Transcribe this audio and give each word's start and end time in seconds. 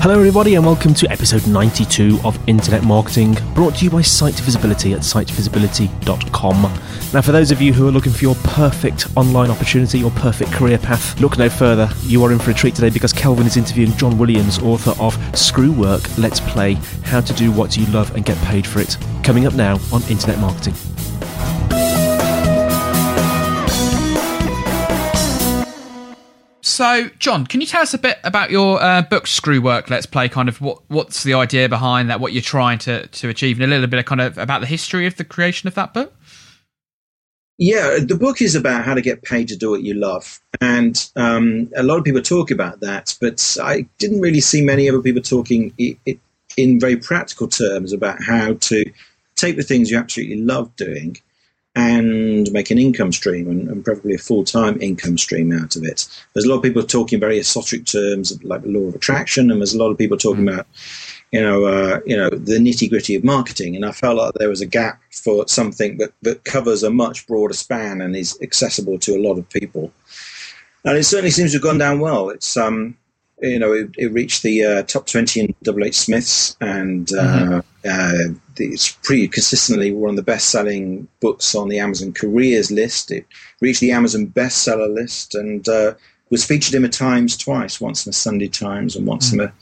Hello, 0.00 0.16
everybody, 0.16 0.54
and 0.54 0.64
welcome 0.64 0.94
to 0.94 1.10
episode 1.10 1.44
92 1.48 2.20
of 2.22 2.38
Internet 2.48 2.84
Marketing, 2.84 3.36
brought 3.52 3.74
to 3.74 3.84
you 3.84 3.90
by 3.90 4.00
Site 4.00 4.36
Visibility 4.36 4.92
at 4.92 5.00
sitevisibility.com. 5.00 6.62
Now, 7.12 7.20
for 7.20 7.32
those 7.32 7.50
of 7.50 7.60
you 7.60 7.72
who 7.72 7.88
are 7.88 7.90
looking 7.90 8.12
for 8.12 8.22
your 8.22 8.36
perfect 8.44 9.08
online 9.16 9.50
opportunity, 9.50 9.98
your 9.98 10.12
perfect 10.12 10.52
career 10.52 10.78
path, 10.78 11.20
look 11.20 11.36
no 11.36 11.50
further. 11.50 11.90
You 12.02 12.22
are 12.22 12.30
in 12.30 12.38
for 12.38 12.52
a 12.52 12.54
treat 12.54 12.76
today 12.76 12.90
because 12.90 13.12
Kelvin 13.12 13.48
is 13.48 13.56
interviewing 13.56 13.90
John 13.96 14.16
Williams, 14.18 14.60
author 14.60 14.94
of 15.02 15.18
Screw 15.36 15.72
Work, 15.72 16.16
Let's 16.16 16.38
Play 16.38 16.74
How 17.02 17.20
to 17.20 17.32
Do 17.32 17.50
What 17.50 17.76
You 17.76 17.84
Love 17.86 18.14
and 18.14 18.24
Get 18.24 18.38
Paid 18.44 18.68
for 18.68 18.78
It. 18.78 18.96
Coming 19.24 19.46
up 19.46 19.54
now 19.54 19.80
on 19.92 20.04
Internet 20.04 20.38
Marketing. 20.38 20.74
So, 26.78 27.10
John, 27.18 27.44
can 27.44 27.60
you 27.60 27.66
tell 27.66 27.82
us 27.82 27.92
a 27.92 27.98
bit 27.98 28.20
about 28.22 28.52
your 28.52 28.80
uh, 28.80 29.02
book, 29.02 29.26
Screw 29.26 29.60
Work, 29.60 29.90
Let's 29.90 30.06
Play? 30.06 30.28
Kind 30.28 30.48
of 30.48 30.60
what 30.60 30.78
what's 30.86 31.24
the 31.24 31.34
idea 31.34 31.68
behind 31.68 32.08
that? 32.08 32.20
What 32.20 32.32
you're 32.32 32.40
trying 32.40 32.78
to 32.78 33.08
to 33.08 33.28
achieve, 33.28 33.58
and 33.58 33.64
a 33.64 33.66
little 33.66 33.88
bit 33.88 33.98
of 33.98 34.04
kind 34.04 34.20
of 34.20 34.38
about 34.38 34.60
the 34.60 34.68
history 34.68 35.04
of 35.04 35.16
the 35.16 35.24
creation 35.24 35.66
of 35.66 35.74
that 35.74 35.92
book. 35.92 36.14
Yeah, 37.58 37.98
the 38.00 38.14
book 38.14 38.40
is 38.40 38.54
about 38.54 38.84
how 38.84 38.94
to 38.94 39.02
get 39.02 39.24
paid 39.24 39.48
to 39.48 39.56
do 39.56 39.70
what 39.70 39.82
you 39.82 39.94
love, 39.94 40.38
and 40.60 41.10
um, 41.16 41.68
a 41.74 41.82
lot 41.82 41.98
of 41.98 42.04
people 42.04 42.22
talk 42.22 42.52
about 42.52 42.78
that, 42.78 43.18
but 43.20 43.56
I 43.60 43.88
didn't 43.98 44.20
really 44.20 44.38
see 44.38 44.62
many 44.62 44.88
other 44.88 45.02
people 45.02 45.20
talking 45.20 45.74
in 46.56 46.78
very 46.78 46.96
practical 46.96 47.48
terms 47.48 47.92
about 47.92 48.22
how 48.22 48.54
to 48.54 48.84
take 49.34 49.56
the 49.56 49.64
things 49.64 49.90
you 49.90 49.98
absolutely 49.98 50.36
love 50.42 50.76
doing 50.76 51.16
and 51.78 52.50
make 52.50 52.72
an 52.72 52.78
income 52.78 53.12
stream 53.12 53.48
and, 53.48 53.68
and 53.68 53.84
preferably 53.84 54.14
a 54.14 54.18
full 54.18 54.42
time 54.42 54.82
income 54.82 55.16
stream 55.16 55.52
out 55.52 55.76
of 55.76 55.84
it. 55.84 56.08
There's 56.34 56.44
a 56.44 56.48
lot 56.48 56.56
of 56.56 56.62
people 56.64 56.82
talking 56.82 57.20
very 57.20 57.38
esoteric 57.38 57.86
terms 57.86 58.42
like 58.42 58.62
the 58.62 58.68
law 58.68 58.88
of 58.88 58.96
attraction, 58.96 59.50
and 59.50 59.60
there's 59.60 59.74
a 59.74 59.78
lot 59.78 59.90
of 59.90 59.96
people 59.96 60.18
talking 60.18 60.44
mm. 60.44 60.52
about 60.52 60.66
you 61.30 61.42
know, 61.42 61.66
uh, 61.66 62.00
you 62.06 62.16
know, 62.16 62.30
the 62.30 62.56
nitty 62.56 62.88
gritty 62.88 63.14
of 63.14 63.22
marketing. 63.22 63.76
And 63.76 63.84
I 63.84 63.92
felt 63.92 64.16
like 64.16 64.32
there 64.34 64.48
was 64.48 64.62
a 64.62 64.66
gap 64.66 65.00
for 65.12 65.46
something 65.46 65.98
that, 65.98 66.12
that 66.22 66.44
covers 66.44 66.82
a 66.82 66.90
much 66.90 67.26
broader 67.26 67.52
span 67.52 68.00
and 68.00 68.16
is 68.16 68.38
accessible 68.40 68.98
to 69.00 69.14
a 69.14 69.20
lot 69.20 69.38
of 69.38 69.48
people. 69.50 69.92
And 70.86 70.96
it 70.96 71.04
certainly 71.04 71.30
seems 71.30 71.50
to 71.50 71.58
have 71.58 71.62
gone 71.62 71.76
down 71.76 72.00
well. 72.00 72.30
It's, 72.30 72.56
um, 72.56 72.96
you 73.40 73.58
know, 73.58 73.72
it, 73.72 73.90
it 73.96 74.12
reached 74.12 74.42
the 74.42 74.64
uh, 74.64 74.82
top 74.84 75.06
20 75.06 75.40
in 75.40 75.54
WH 75.64 75.94
Smith's 75.94 76.56
and 76.60 77.10
uh, 77.12 77.62
mm-hmm. 77.84 77.88
uh, 77.88 78.34
it's 78.56 78.92
pretty 79.02 79.28
consistently 79.28 79.92
one 79.92 80.10
of 80.10 80.16
the 80.16 80.22
best 80.22 80.50
selling 80.50 81.06
books 81.20 81.54
on 81.54 81.68
the 81.68 81.78
Amazon 81.78 82.12
careers 82.12 82.70
list. 82.70 83.10
It 83.10 83.26
reached 83.60 83.80
the 83.80 83.92
Amazon 83.92 84.26
bestseller 84.26 84.92
list 84.92 85.34
and 85.34 85.68
uh, 85.68 85.94
was 86.30 86.44
featured 86.44 86.74
in 86.74 86.82
the 86.82 86.88
Times 86.88 87.36
twice, 87.36 87.80
once 87.80 88.04
in 88.06 88.10
the 88.10 88.14
Sunday 88.14 88.48
Times 88.48 88.96
and 88.96 89.06
once 89.06 89.30
mm-hmm. 89.30 89.40
in 89.40 89.46
the 89.46 89.52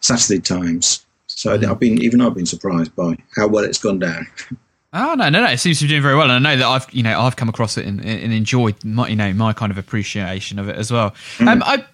Saturday 0.00 0.40
Times. 0.40 1.06
So 1.26 1.56
mm-hmm. 1.56 1.70
I've 1.70 1.78
been, 1.78 2.02
even 2.02 2.20
I've 2.20 2.34
been 2.34 2.46
surprised 2.46 2.94
by 2.96 3.16
how 3.36 3.46
well 3.46 3.64
it's 3.64 3.78
gone 3.78 4.00
down. 4.00 4.26
Oh 4.92 5.14
no, 5.14 5.28
no, 5.28 5.44
no! 5.44 5.50
It 5.50 5.58
seems 5.58 5.78
to 5.78 5.84
be 5.84 5.88
doing 5.88 6.02
very 6.02 6.16
well, 6.16 6.28
and 6.28 6.46
I 6.46 6.52
know 6.54 6.58
that 6.58 6.66
I've, 6.66 6.92
you 6.92 7.04
know, 7.04 7.20
I've 7.20 7.36
come 7.36 7.48
across 7.48 7.78
it 7.78 7.86
and, 7.86 8.04
and 8.04 8.32
enjoyed 8.32 8.84
my, 8.84 9.06
you 9.06 9.14
know, 9.14 9.32
my 9.32 9.52
kind 9.52 9.70
of 9.70 9.78
appreciation 9.78 10.58
of 10.58 10.68
it 10.68 10.74
as 10.74 10.90
well. 10.90 11.12
Mm. 11.38 11.48
Um, 11.48 11.62
I, 11.64 11.84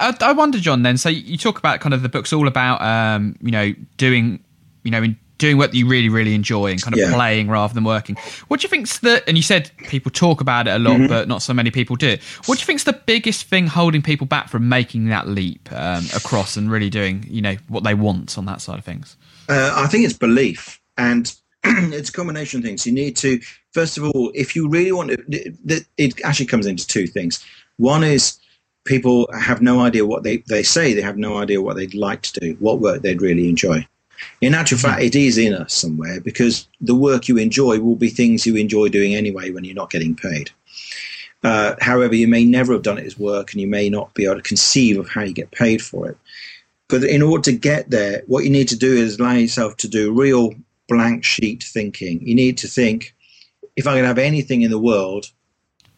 I, 0.00 0.16
I 0.20 0.32
wonder, 0.32 0.58
John. 0.58 0.82
Then, 0.82 0.98
so 0.98 1.08
you 1.08 1.38
talk 1.38 1.58
about 1.58 1.78
kind 1.78 1.94
of 1.94 2.02
the 2.02 2.08
book's 2.08 2.32
all 2.32 2.48
about, 2.48 2.82
um, 2.82 3.36
you 3.40 3.52
know, 3.52 3.72
doing, 3.98 4.42
you 4.82 4.90
know, 4.90 5.14
doing 5.38 5.58
what 5.58 5.74
you 5.74 5.86
really, 5.86 6.08
really 6.08 6.34
enjoy 6.34 6.72
and 6.72 6.82
kind 6.82 6.92
of 6.92 6.98
yeah. 6.98 7.14
playing 7.14 7.48
rather 7.48 7.72
than 7.72 7.84
working. 7.84 8.16
What 8.48 8.58
do 8.60 8.64
you 8.64 8.68
think's 8.68 8.98
the? 8.98 9.22
And 9.28 9.36
you 9.36 9.44
said 9.44 9.70
people 9.88 10.10
talk 10.10 10.40
about 10.40 10.66
it 10.66 10.72
a 10.72 10.78
lot, 10.80 10.96
mm-hmm. 10.96 11.06
but 11.06 11.28
not 11.28 11.42
so 11.42 11.54
many 11.54 11.70
people 11.70 11.94
do. 11.94 12.08
it. 12.08 12.22
What 12.46 12.58
do 12.58 12.62
you 12.62 12.66
think's 12.66 12.82
the 12.82 12.92
biggest 12.92 13.44
thing 13.44 13.68
holding 13.68 14.02
people 14.02 14.26
back 14.26 14.48
from 14.48 14.68
making 14.68 15.06
that 15.10 15.28
leap 15.28 15.70
um, 15.70 16.04
across 16.16 16.56
and 16.56 16.68
really 16.68 16.90
doing, 16.90 17.24
you 17.28 17.42
know, 17.42 17.54
what 17.68 17.84
they 17.84 17.94
want 17.94 18.36
on 18.36 18.46
that 18.46 18.60
side 18.60 18.78
of 18.78 18.84
things? 18.84 19.16
Uh, 19.48 19.72
I 19.76 19.86
think 19.86 20.04
it's 20.04 20.18
belief 20.18 20.80
and 20.96 21.32
it's 21.64 22.08
a 22.08 22.12
combination 22.12 22.60
of 22.60 22.64
things. 22.64 22.86
You 22.86 22.92
need 22.92 23.16
to, 23.16 23.40
first 23.72 23.98
of 23.98 24.04
all, 24.04 24.30
if 24.34 24.56
you 24.56 24.68
really 24.68 24.92
want 24.92 25.10
to, 25.10 25.84
it 25.98 26.24
actually 26.24 26.46
comes 26.46 26.66
into 26.66 26.86
two 26.86 27.06
things. 27.06 27.44
One 27.76 28.02
is 28.02 28.38
people 28.84 29.28
have 29.38 29.60
no 29.60 29.80
idea 29.80 30.06
what 30.06 30.22
they, 30.22 30.38
they 30.48 30.62
say, 30.62 30.94
they 30.94 31.02
have 31.02 31.18
no 31.18 31.36
idea 31.38 31.60
what 31.60 31.76
they'd 31.76 31.94
like 31.94 32.22
to 32.22 32.40
do, 32.40 32.56
what 32.60 32.80
work 32.80 33.02
they'd 33.02 33.22
really 33.22 33.48
enjoy. 33.48 33.86
In 34.40 34.54
actual 34.54 34.78
mm-hmm. 34.78 34.88
fact, 34.88 35.02
it 35.02 35.14
is 35.14 35.38
in 35.38 35.54
us 35.54 35.72
somewhere 35.72 36.20
because 36.20 36.66
the 36.80 36.94
work 36.94 37.28
you 37.28 37.36
enjoy 37.38 37.78
will 37.80 37.96
be 37.96 38.08
things 38.08 38.46
you 38.46 38.56
enjoy 38.56 38.88
doing 38.88 39.14
anyway 39.14 39.50
when 39.50 39.64
you're 39.64 39.74
not 39.74 39.90
getting 39.90 40.14
paid. 40.14 40.50
Uh, 41.42 41.74
however, 41.80 42.14
you 42.14 42.28
may 42.28 42.44
never 42.44 42.72
have 42.74 42.82
done 42.82 42.98
it 42.98 43.06
as 43.06 43.18
work 43.18 43.52
and 43.52 43.60
you 43.60 43.66
may 43.66 43.88
not 43.88 44.12
be 44.14 44.24
able 44.24 44.36
to 44.36 44.42
conceive 44.42 44.98
of 44.98 45.08
how 45.08 45.22
you 45.22 45.32
get 45.32 45.50
paid 45.50 45.80
for 45.80 46.08
it. 46.08 46.18
But 46.88 47.04
in 47.04 47.22
order 47.22 47.42
to 47.44 47.52
get 47.52 47.90
there, 47.90 48.22
what 48.26 48.44
you 48.44 48.50
need 48.50 48.68
to 48.68 48.76
do 48.76 48.92
is 48.92 49.18
allow 49.18 49.32
yourself 49.32 49.76
to 49.78 49.88
do 49.88 50.12
real 50.12 50.54
blank 50.90 51.24
sheet 51.24 51.62
thinking. 51.62 52.20
You 52.26 52.34
need 52.34 52.58
to 52.58 52.68
think, 52.68 53.14
if 53.76 53.86
I 53.86 53.94
could 53.96 54.04
have 54.04 54.18
anything 54.18 54.62
in 54.62 54.70
the 54.70 54.78
world, 54.78 55.30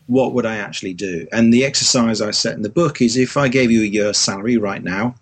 what 0.07 0.35
would 0.35 0.47
I 0.47 0.57
actually 0.57 0.95
do? 0.95 1.27
And 1.33 1.53
the 1.53 1.65
exercise 1.65 2.21
I 2.21 2.31
set 2.33 2.55
in 2.55 2.63
the 2.63 2.69
book 2.69 3.01
is 3.01 3.17
if 3.17 3.37
I 3.37 3.49
gave 3.49 3.71
you 3.71 3.83
a 3.83 3.87
year's 3.87 4.19
salary 4.19 4.57
right 4.57 4.83
now, 4.83 5.15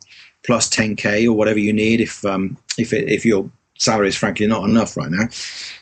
plus 0.42 0.68
10k 0.68 1.26
or 1.26 1.32
whatever 1.32 1.58
you 1.58 1.72
need, 1.72 2.00
if 2.00 2.24
um, 2.24 2.56
if 2.76 2.92
it, 2.92 3.08
if 3.08 3.24
your 3.24 3.50
salary 3.78 4.08
is 4.08 4.16
frankly 4.16 4.46
not 4.46 4.68
enough 4.68 4.96
right 4.96 5.10
now, 5.10 5.28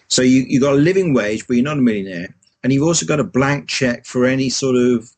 so 0.09 0.22
you 0.22 0.44
you 0.49 0.60
got 0.60 0.75
a 0.75 0.76
living 0.76 1.15
wage, 1.15 1.47
but 1.47 1.55
you're 1.55 1.65
not 1.65 1.78
a 1.78 1.82
millionaire, 1.82 2.34
and 2.62 2.72
you've 2.72 2.87
also 2.87 3.06
got 3.06 3.20
a 3.20 3.25
blank 3.25 3.69
check 3.69 4.05
for 4.05 4.25
any 4.25 4.50
sort 4.50 4.76
of 4.76 5.10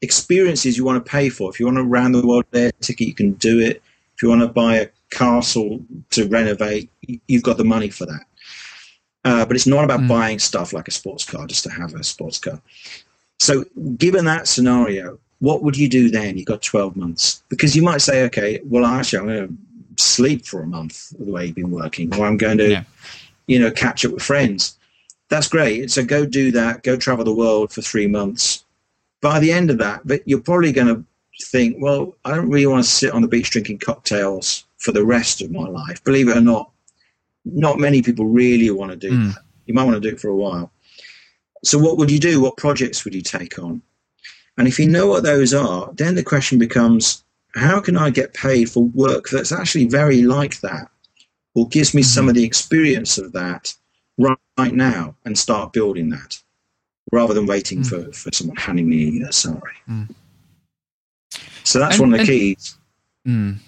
experiences 0.00 0.76
you 0.76 0.84
want 0.84 1.04
to 1.04 1.10
pay 1.10 1.28
for. 1.28 1.50
If 1.50 1.58
you 1.58 1.66
want 1.66 1.78
to 1.78 1.84
round 1.84 2.14
the 2.14 2.26
world 2.26 2.44
air 2.52 2.72
ticket, 2.80 3.08
you 3.08 3.14
can 3.14 3.32
do 3.32 3.58
it. 3.58 3.82
If 4.14 4.22
you 4.22 4.28
want 4.28 4.42
to 4.42 4.48
buy 4.48 4.76
a 4.76 4.88
castle 5.10 5.80
to 6.10 6.28
renovate, 6.28 6.90
you've 7.26 7.42
got 7.42 7.56
the 7.56 7.64
money 7.64 7.90
for 7.90 8.06
that. 8.06 8.24
Uh, 9.24 9.44
but 9.46 9.56
it's 9.56 9.66
not 9.66 9.84
about 9.84 10.00
mm. 10.00 10.08
buying 10.08 10.38
stuff 10.38 10.72
like 10.72 10.86
a 10.86 10.90
sports 10.90 11.24
car 11.24 11.46
just 11.46 11.64
to 11.64 11.70
have 11.70 11.94
a 11.94 12.04
sports 12.04 12.38
car. 12.38 12.60
So, 13.38 13.64
given 13.96 14.26
that 14.26 14.46
scenario, 14.46 15.18
what 15.38 15.62
would 15.62 15.76
you 15.76 15.88
do 15.88 16.10
then? 16.10 16.36
You've 16.36 16.46
got 16.46 16.62
12 16.62 16.94
months. 16.94 17.42
Because 17.48 17.74
you 17.74 17.82
might 17.82 18.02
say, 18.02 18.24
okay, 18.24 18.60
well, 18.64 18.84
actually, 18.84 19.18
I'm 19.18 19.26
going 19.26 19.48
to 19.96 20.02
sleep 20.02 20.44
for 20.44 20.62
a 20.62 20.66
month 20.66 21.10
the 21.18 21.32
way 21.32 21.46
you've 21.46 21.54
been 21.54 21.70
working, 21.70 22.14
or 22.14 22.26
I'm 22.26 22.36
going 22.36 22.58
to, 22.58 22.70
yeah. 22.70 22.84
you 23.46 23.58
know, 23.58 23.70
catch 23.70 24.04
up 24.04 24.12
with 24.12 24.22
friends. 24.22 24.76
That's 25.30 25.48
great. 25.48 25.90
So, 25.90 26.04
go 26.04 26.26
do 26.26 26.52
that. 26.52 26.82
Go 26.82 26.96
travel 26.96 27.24
the 27.24 27.34
world 27.34 27.72
for 27.72 27.80
three 27.80 28.06
months. 28.06 28.64
By 29.22 29.40
the 29.40 29.52
end 29.52 29.70
of 29.70 29.78
that, 29.78 30.06
but 30.06 30.20
you're 30.26 30.40
probably 30.40 30.70
going 30.70 30.88
to 30.88 31.02
think, 31.42 31.76
well, 31.80 32.14
I 32.24 32.34
don't 32.34 32.50
really 32.50 32.66
want 32.66 32.84
to 32.84 32.90
sit 32.90 33.12
on 33.12 33.22
the 33.22 33.28
beach 33.28 33.50
drinking 33.50 33.78
cocktails 33.78 34.64
for 34.78 34.92
the 34.92 35.04
rest 35.04 35.42
of 35.42 35.50
my 35.50 35.66
life. 35.66 36.02
Believe 36.04 36.28
it 36.28 36.36
or 36.36 36.40
not, 36.40 36.70
not 37.44 37.78
many 37.78 38.02
people 38.02 38.26
really 38.26 38.70
want 38.70 38.90
to 38.90 38.96
do 38.96 39.10
mm. 39.10 39.34
that. 39.34 39.42
You 39.66 39.74
might 39.74 39.84
want 39.84 39.94
to 39.94 40.00
do 40.00 40.14
it 40.14 40.20
for 40.20 40.28
a 40.28 40.36
while. 40.36 40.70
So, 41.64 41.78
what 41.78 41.96
would 41.96 42.10
you 42.10 42.18
do? 42.18 42.40
What 42.40 42.56
projects 42.56 43.04
would 43.04 43.14
you 43.14 43.22
take 43.22 43.58
on? 43.58 43.82
And 44.56 44.68
if 44.68 44.78
you 44.78 44.88
know 44.88 45.06
what 45.06 45.24
those 45.24 45.52
are, 45.52 45.90
then 45.94 46.14
the 46.14 46.22
question 46.22 46.58
becomes 46.58 47.24
how 47.56 47.80
can 47.80 47.96
I 47.96 48.10
get 48.10 48.34
paid 48.34 48.70
for 48.70 48.84
work 48.84 49.28
that's 49.30 49.52
actually 49.52 49.86
very 49.86 50.22
like 50.22 50.60
that 50.60 50.88
or 51.54 51.68
gives 51.68 51.94
me 51.94 52.02
some 52.02 52.28
of 52.28 52.34
the 52.34 52.44
experience 52.44 53.16
of 53.16 53.32
that 53.32 53.74
right, 54.18 54.38
right, 54.58 54.74
now 54.74 55.14
and 55.24 55.38
start 55.38 55.72
building 55.72 56.10
that 56.10 56.40
rather 57.12 57.32
than 57.32 57.46
waiting 57.46 57.80
mm. 57.80 57.86
for, 57.86 58.12
for 58.12 58.30
someone 58.32 58.56
handing 58.56 58.88
me 58.88 59.22
a 59.22 59.32
salary? 59.32 59.76
Mm. 59.88 60.14
So 61.64 61.78
that's 61.78 61.98
and, 61.98 62.12
one 62.12 62.20
of 62.20 62.26
the 62.26 62.32
and, 62.32 62.40
keys. 62.40 62.78
Mm. 63.26 63.58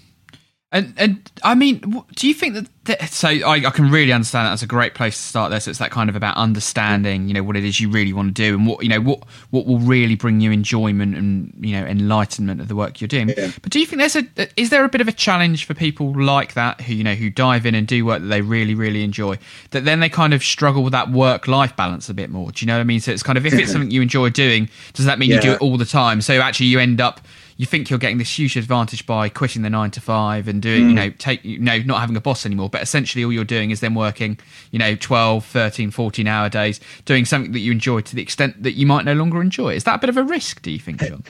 And 0.72 0.92
and 0.96 1.30
I 1.44 1.54
mean, 1.54 1.78
do 2.16 2.26
you 2.26 2.34
think 2.34 2.54
that, 2.54 2.68
that 2.84 3.10
so 3.10 3.28
I, 3.28 3.64
I, 3.66 3.70
can 3.70 3.88
really 3.88 4.12
understand 4.12 4.46
that 4.46 4.50
that's 4.50 4.64
a 4.64 4.66
great 4.66 4.94
place 4.94 5.16
to 5.16 5.22
start 5.22 5.50
there. 5.50 5.60
So 5.60 5.70
it's 5.70 5.78
that 5.78 5.92
kind 5.92 6.10
of 6.10 6.16
about 6.16 6.36
understanding, 6.36 7.28
you 7.28 7.34
know, 7.34 7.44
what 7.44 7.56
it 7.56 7.64
is 7.64 7.80
you 7.80 7.88
really 7.88 8.12
want 8.12 8.34
to 8.34 8.42
do 8.42 8.56
and 8.56 8.66
what 8.66 8.82
you 8.82 8.88
know 8.88 9.00
what 9.00 9.22
what 9.50 9.64
will 9.64 9.78
really 9.78 10.16
bring 10.16 10.40
you 10.40 10.50
enjoyment 10.50 11.16
and 11.16 11.54
you 11.60 11.80
know 11.80 11.86
enlightenment 11.86 12.60
of 12.60 12.66
the 12.66 12.74
work 12.74 13.00
you're 13.00 13.06
doing. 13.06 13.28
Yeah. 13.28 13.52
But 13.62 13.70
do 13.70 13.78
you 13.78 13.86
think 13.86 14.00
there's 14.00 14.16
a 14.16 14.26
is 14.60 14.70
there 14.70 14.84
a 14.84 14.88
bit 14.88 15.00
of 15.00 15.06
a 15.06 15.12
challenge 15.12 15.64
for 15.66 15.72
people 15.72 16.12
like 16.20 16.54
that 16.54 16.80
who 16.80 16.94
you 16.94 17.04
know 17.04 17.14
who 17.14 17.30
dive 17.30 17.64
in 17.64 17.76
and 17.76 17.86
do 17.86 18.04
work 18.04 18.20
that 18.20 18.28
they 18.28 18.42
really 18.42 18.74
really 18.74 19.04
enjoy 19.04 19.38
that 19.70 19.84
then 19.84 20.00
they 20.00 20.08
kind 20.08 20.34
of 20.34 20.42
struggle 20.42 20.82
with 20.82 20.92
that 20.92 21.10
work 21.10 21.46
life 21.46 21.76
balance 21.76 22.08
a 22.08 22.14
bit 22.14 22.28
more? 22.28 22.50
Do 22.50 22.64
you 22.64 22.66
know 22.66 22.74
what 22.74 22.80
I 22.80 22.84
mean? 22.84 22.98
So 22.98 23.12
it's 23.12 23.22
kind 23.22 23.38
of 23.38 23.46
if 23.46 23.54
it's 23.54 23.70
something 23.70 23.92
you 23.92 24.02
enjoy 24.02 24.30
doing, 24.30 24.68
does 24.94 25.06
that 25.06 25.20
mean 25.20 25.30
yeah. 25.30 25.36
you 25.36 25.42
do 25.42 25.52
it 25.52 25.60
all 25.60 25.78
the 25.78 25.86
time? 25.86 26.20
So 26.20 26.40
actually 26.40 26.66
you 26.66 26.80
end 26.80 27.00
up 27.00 27.20
you 27.56 27.66
think 27.66 27.88
you're 27.88 27.98
getting 27.98 28.18
this 28.18 28.38
huge 28.38 28.56
advantage 28.56 29.06
by 29.06 29.28
quitting 29.28 29.62
the 29.62 29.70
nine 29.70 29.90
to 29.92 30.00
five 30.00 30.46
and 30.48 30.60
doing, 30.60 30.84
mm. 30.84 30.88
you 30.88 30.94
know, 30.94 31.10
take, 31.10 31.44
you 31.44 31.58
know, 31.58 31.78
not 31.78 32.00
having 32.00 32.16
a 32.16 32.20
boss 32.20 32.44
anymore. 32.44 32.68
But 32.68 32.82
essentially, 32.82 33.24
all 33.24 33.32
you're 33.32 33.44
doing 33.44 33.70
is 33.70 33.80
then 33.80 33.94
working, 33.94 34.38
you 34.70 34.78
know, 34.78 34.94
12, 34.94 35.44
13, 35.44 35.90
14 35.90 36.26
hour 36.26 36.48
days, 36.48 36.80
doing 37.04 37.24
something 37.24 37.52
that 37.52 37.60
you 37.60 37.72
enjoy 37.72 38.00
to 38.02 38.14
the 38.14 38.22
extent 38.22 38.62
that 38.62 38.72
you 38.72 38.86
might 38.86 39.04
no 39.04 39.14
longer 39.14 39.40
enjoy. 39.40 39.74
Is 39.74 39.84
that 39.84 39.96
a 39.96 39.98
bit 39.98 40.10
of 40.10 40.16
a 40.16 40.24
risk, 40.24 40.62
do 40.62 40.70
you 40.70 40.78
think, 40.78 41.00
John? 41.00 41.24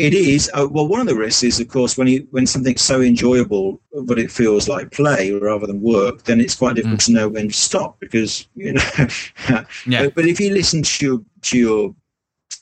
it 0.00 0.14
is. 0.14 0.50
Uh, 0.54 0.66
well, 0.70 0.88
one 0.88 1.00
of 1.00 1.06
the 1.06 1.14
risks 1.14 1.42
is, 1.42 1.60
of 1.60 1.68
course, 1.68 1.98
when 1.98 2.06
you 2.06 2.26
when 2.30 2.46
something's 2.46 2.80
so 2.80 3.02
enjoyable, 3.02 3.80
but 4.04 4.18
it 4.18 4.30
feels 4.30 4.66
like 4.66 4.90
play 4.90 5.32
rather 5.32 5.66
than 5.66 5.82
work, 5.82 6.24
then 6.24 6.40
it's 6.40 6.54
quite 6.54 6.76
difficult 6.76 7.00
mm. 7.00 7.04
to 7.06 7.12
know 7.12 7.28
when 7.28 7.48
to 7.48 7.54
stop 7.54 8.00
because 8.00 8.48
you 8.54 8.72
know. 8.72 8.82
yeah. 9.86 10.04
But, 10.04 10.14
but, 10.14 10.24
if 10.26 10.40
you 10.40 10.52
listen 10.52 10.82
to 10.82 11.04
your 11.04 11.20
to 11.42 11.58
your, 11.58 11.94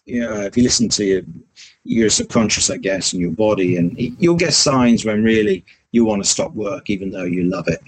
you 0.05 0.20
know, 0.20 0.40
if 0.43 0.56
you 0.56 0.64
listen 0.64 0.88
to 0.88 1.05
your 1.05 1.22
your 1.84 2.10
subconscious, 2.10 2.70
I 2.70 2.76
guess, 2.76 3.12
and 3.12 3.22
your 3.22 3.30
body, 3.30 3.76
and 3.76 3.98
you'll 3.98 4.36
get 4.36 4.52
signs 4.52 5.04
when 5.04 5.22
really 5.22 5.64
you 5.92 6.04
want 6.04 6.22
to 6.22 6.28
stop 6.28 6.52
work, 6.54 6.90
even 6.90 7.10
though 7.10 7.25
you 7.25 7.44
love 7.44 7.69
it. 7.69 7.80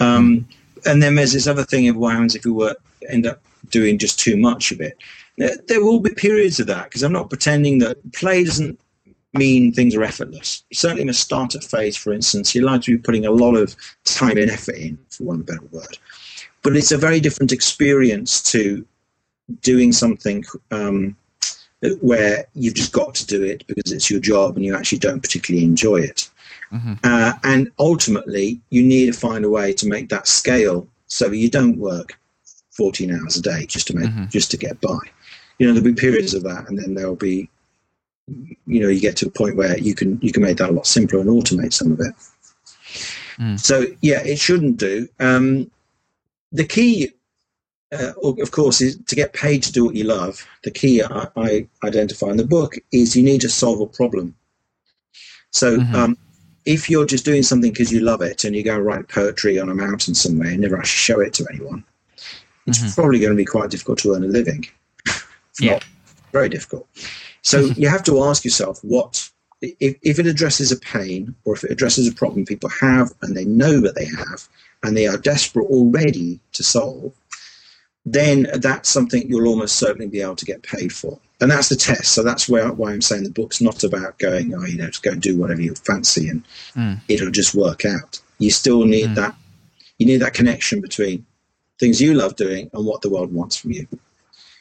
Um, 0.00 0.48
and 0.86 1.02
then 1.02 1.14
there's 1.14 1.32
this 1.32 1.46
other 1.46 1.64
thing 1.64 1.88
of 1.88 1.96
what 1.96 2.12
happens 2.12 2.34
if 2.34 2.44
you 2.44 2.54
work, 2.54 2.78
end 3.08 3.26
up 3.26 3.40
doing 3.70 3.98
just 3.98 4.18
too 4.18 4.36
much 4.36 4.72
of 4.72 4.80
it. 4.80 4.96
There, 5.38 5.56
there 5.68 5.84
will 5.84 6.00
be 6.00 6.10
periods 6.14 6.60
of 6.60 6.66
that 6.68 6.84
because 6.84 7.02
I'm 7.02 7.12
not 7.12 7.30
pretending 7.30 7.78
that 7.78 8.12
play 8.12 8.44
doesn't 8.44 8.78
mean 9.34 9.72
things 9.72 9.94
are 9.94 10.02
effortless. 10.02 10.64
Certainly 10.72 11.02
in 11.02 11.08
a 11.08 11.14
startup 11.14 11.64
phase, 11.64 11.96
for 11.96 12.12
instance, 12.12 12.54
you're 12.54 12.64
likely 12.64 12.94
to 12.94 12.98
be 12.98 13.02
putting 13.02 13.26
a 13.26 13.30
lot 13.30 13.56
of 13.56 13.74
time 14.04 14.36
and 14.36 14.50
effort 14.50 14.76
in, 14.76 14.98
for 15.08 15.24
one 15.24 15.42
better 15.42 15.64
word. 15.70 15.98
But 16.62 16.76
it's 16.76 16.92
a 16.92 16.98
very 16.98 17.18
different 17.18 17.50
experience 17.50 18.42
to 18.52 18.86
doing 19.62 19.92
something 19.92 20.44
um, 20.70 21.16
where 22.00 22.46
you've 22.54 22.74
just 22.74 22.92
got 22.92 23.14
to 23.16 23.26
do 23.26 23.42
it 23.42 23.66
because 23.66 23.92
it's 23.92 24.10
your 24.10 24.20
job 24.20 24.56
and 24.56 24.64
you 24.64 24.74
actually 24.74 24.98
don't 24.98 25.20
particularly 25.20 25.64
enjoy 25.64 25.96
it. 25.96 26.28
Mm-hmm. 26.72 26.94
Uh, 27.04 27.32
and 27.44 27.70
ultimately, 27.78 28.60
you 28.70 28.82
need 28.82 29.06
to 29.06 29.18
find 29.18 29.44
a 29.44 29.50
way 29.50 29.72
to 29.74 29.86
make 29.86 30.08
that 30.08 30.26
scale 30.26 30.86
so 31.06 31.30
you 31.30 31.50
don't 31.50 31.76
work 31.76 32.18
14 32.70 33.12
hours 33.12 33.36
a 33.36 33.42
day 33.42 33.66
just 33.66 33.86
to 33.88 33.96
make 33.96 34.08
mm-hmm. 34.08 34.26
just 34.28 34.50
to 34.52 34.56
get 34.56 34.80
by. 34.80 34.98
You 35.58 35.66
know, 35.66 35.74
there'll 35.74 35.94
be 35.94 36.00
periods 36.00 36.34
of 36.34 36.42
that, 36.44 36.68
and 36.68 36.78
then 36.78 36.94
there'll 36.94 37.14
be, 37.14 37.48
you 38.66 38.80
know, 38.80 38.88
you 38.88 39.00
get 39.00 39.16
to 39.18 39.26
a 39.26 39.30
point 39.30 39.56
where 39.56 39.78
you 39.78 39.94
can 39.94 40.18
you 40.22 40.32
can 40.32 40.42
make 40.42 40.56
that 40.58 40.70
a 40.70 40.72
lot 40.72 40.86
simpler 40.86 41.20
and 41.20 41.28
automate 41.28 41.74
some 41.74 41.92
of 41.92 42.00
it. 42.00 42.14
Mm. 43.38 43.60
So 43.60 43.84
yeah, 44.00 44.22
it 44.22 44.38
shouldn't 44.38 44.78
do. 44.78 45.08
Um, 45.20 45.70
the 46.52 46.64
key 46.64 47.12
uh, 47.92 48.12
of 48.22 48.50
course, 48.50 48.80
is 48.80 48.96
to 49.06 49.14
get 49.14 49.32
paid 49.32 49.62
to 49.62 49.72
do 49.72 49.84
what 49.84 49.94
you 49.94 50.04
love. 50.04 50.46
The 50.64 50.70
key 50.70 51.02
I, 51.02 51.28
I, 51.36 51.68
identify 51.84 52.28
in 52.28 52.38
the 52.38 52.46
book 52.46 52.74
is 52.90 53.14
you 53.14 53.22
need 53.22 53.42
to 53.42 53.48
solve 53.48 53.80
a 53.80 53.86
problem. 53.86 54.34
So, 55.50 55.78
mm-hmm. 55.78 55.94
um, 55.94 56.18
if 56.64 56.88
you're 56.88 57.06
just 57.06 57.24
doing 57.24 57.42
something 57.42 57.72
because 57.72 57.92
you 57.92 58.00
love 58.00 58.22
it 58.22 58.44
and 58.44 58.54
you 58.54 58.62
go 58.62 58.78
write 58.78 59.08
poetry 59.08 59.58
on 59.58 59.68
a 59.68 59.74
mountain 59.74 60.14
somewhere 60.14 60.48
and 60.48 60.60
never 60.60 60.78
actually 60.78 61.14
show 61.14 61.20
it 61.20 61.34
to 61.34 61.46
anyone, 61.50 61.84
it's 62.66 62.78
mm-hmm. 62.78 63.00
probably 63.00 63.18
going 63.18 63.32
to 63.32 63.36
be 63.36 63.44
quite 63.44 63.70
difficult 63.70 63.98
to 63.98 64.14
earn 64.14 64.24
a 64.24 64.28
living. 64.28 64.64
yeah. 65.60 65.80
very 66.32 66.48
difficult. 66.48 66.86
So 67.42 67.60
you 67.76 67.88
have 67.88 68.04
to 68.04 68.22
ask 68.22 68.44
yourself 68.44 68.82
what 68.82 69.28
if, 69.60 69.96
if 70.02 70.18
it 70.18 70.26
addresses 70.26 70.72
a 70.72 70.78
pain 70.78 71.34
or 71.44 71.54
if 71.54 71.64
it 71.64 71.70
addresses 71.70 72.08
a 72.08 72.14
problem 72.14 72.44
people 72.44 72.68
have 72.80 73.12
and 73.22 73.36
they 73.36 73.44
know 73.44 73.80
that 73.80 73.94
they 73.94 74.04
have 74.04 74.48
and 74.82 74.96
they 74.96 75.06
are 75.06 75.16
desperate 75.16 75.66
already 75.66 76.40
to 76.52 76.62
solve, 76.62 77.12
then 78.04 78.48
that's 78.54 78.88
something 78.88 79.28
you'll 79.28 79.46
almost 79.46 79.76
certainly 79.76 80.08
be 80.08 80.20
able 80.20 80.36
to 80.36 80.44
get 80.44 80.62
paid 80.62 80.92
for. 80.92 81.18
And 81.40 81.50
that's 81.50 81.68
the 81.68 81.76
test. 81.76 82.12
So 82.12 82.22
that's 82.22 82.48
where, 82.48 82.72
why 82.72 82.92
I'm 82.92 83.00
saying 83.00 83.24
the 83.24 83.30
book's 83.30 83.60
not 83.60 83.84
about 83.84 84.18
going, 84.18 84.54
oh, 84.54 84.64
you 84.64 84.78
know, 84.78 84.90
to 84.90 85.00
go 85.00 85.14
do 85.14 85.38
whatever 85.38 85.60
you 85.60 85.74
fancy 85.74 86.28
and 86.28 86.44
mm. 86.74 87.00
it'll 87.08 87.30
just 87.30 87.54
work 87.54 87.84
out. 87.84 88.20
You 88.38 88.50
still 88.50 88.84
need 88.84 89.10
mm. 89.10 89.14
that. 89.16 89.34
You 89.98 90.06
need 90.06 90.18
that 90.18 90.34
connection 90.34 90.80
between 90.80 91.26
things 91.78 92.00
you 92.00 92.14
love 92.14 92.36
doing 92.36 92.70
and 92.72 92.86
what 92.86 93.02
the 93.02 93.10
world 93.10 93.32
wants 93.32 93.56
from 93.56 93.72
you. 93.72 93.86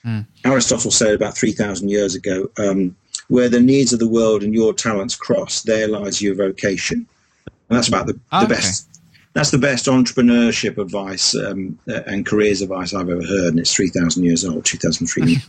Mm. 0.06 0.26
Aristotle 0.44 0.92
said 0.92 1.14
about 1.14 1.38
3,000 1.38 1.90
years 1.90 2.16
ago, 2.16 2.50
um, 2.58 2.96
where 3.28 3.50
the 3.50 3.60
needs 3.60 3.94
of 3.94 4.00
the 4.00 4.08
world 4.08 4.44
and 4.44 4.54
your 4.54 4.74
talents 4.74 5.16
cross, 5.16 5.62
there 5.64 5.88
lies 5.88 6.22
your 6.22 6.36
vocation. 6.36 7.08
And 7.46 7.78
that's 7.78 7.88
about 7.88 8.08
the, 8.08 8.14
the 8.14 8.38
okay. 8.38 8.48
best 8.48 8.91
that's 9.34 9.52
the 9.52 9.58
best 9.58 9.86
entrepreneurship 9.86 10.78
advice 10.78 11.36
um, 11.36 11.80
uh, 11.88 12.02
and 12.06 12.26
careers 12.26 12.62
advice 12.62 12.94
I've 12.94 13.10
ever 13.10 13.24
heard, 13.24 13.50
and 13.50 13.60
it's 13.60 13.74
three 13.74 13.90
thousand 13.90 14.24
years 14.24 14.46
old, 14.46 14.66
two 14.66 14.78
thousand 14.78 15.08
three. 15.08 15.38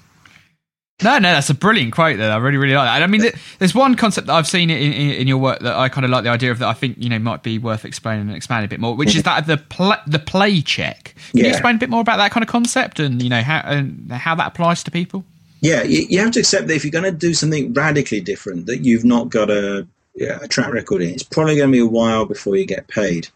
No, 1.02 1.18
no, 1.18 1.32
that's 1.32 1.50
a 1.50 1.54
brilliant 1.54 1.92
quote. 1.92 2.18
There, 2.18 2.30
I 2.30 2.36
really, 2.36 2.58
really 2.58 2.74
like 2.74 2.86
that. 2.86 3.02
I 3.02 3.06
mean, 3.08 3.28
there's 3.58 3.74
one 3.74 3.96
concept 3.96 4.28
that 4.28 4.34
I've 4.34 4.46
seen 4.46 4.70
in, 4.70 4.92
in, 4.92 5.10
in, 5.10 5.26
your 5.26 5.38
work 5.38 5.58
that 5.60 5.74
I 5.74 5.88
kind 5.88 6.04
of 6.04 6.12
like 6.12 6.22
the 6.22 6.30
idea 6.30 6.52
of 6.52 6.60
that 6.60 6.68
I 6.68 6.74
think 6.74 6.96
you 6.98 7.08
know 7.08 7.18
might 7.18 7.42
be 7.42 7.58
worth 7.58 7.84
explaining 7.84 8.28
and 8.28 8.36
expanding 8.36 8.66
a 8.66 8.68
bit 8.68 8.78
more, 8.78 8.94
which 8.94 9.16
is 9.16 9.24
that 9.24 9.40
of 9.40 9.46
the 9.46 9.56
pl- 9.56 9.96
the 10.06 10.20
play 10.20 10.60
check. 10.60 11.14
Can 11.30 11.40
yeah. 11.40 11.44
you 11.44 11.50
explain 11.50 11.76
a 11.76 11.78
bit 11.78 11.90
more 11.90 12.00
about 12.00 12.18
that 12.18 12.30
kind 12.30 12.44
of 12.44 12.48
concept 12.48 13.00
and 13.00 13.20
you 13.20 13.30
know 13.30 13.40
how 13.40 13.58
and 13.64 14.12
how 14.12 14.36
that 14.36 14.48
applies 14.48 14.84
to 14.84 14.90
people? 14.92 15.24
Yeah, 15.60 15.82
you, 15.82 16.06
you 16.08 16.18
have 16.18 16.32
to 16.32 16.40
accept 16.40 16.66
that 16.66 16.74
if 16.74 16.84
you're 16.84 16.90
going 16.92 17.04
to 17.04 17.12
do 17.12 17.34
something 17.34 17.72
radically 17.72 18.20
different 18.20 18.66
that 18.66 18.78
you've 18.78 19.04
not 19.04 19.28
got 19.28 19.48
a, 19.48 19.86
yeah, 20.14 20.38
a 20.42 20.48
track 20.48 20.72
record 20.72 21.02
in, 21.02 21.10
it's 21.10 21.22
probably 21.22 21.56
going 21.56 21.68
to 21.68 21.72
be 21.72 21.78
a 21.78 21.86
while 21.86 22.26
before 22.26 22.56
you 22.56 22.66
get 22.66 22.88
paid. 22.88 23.28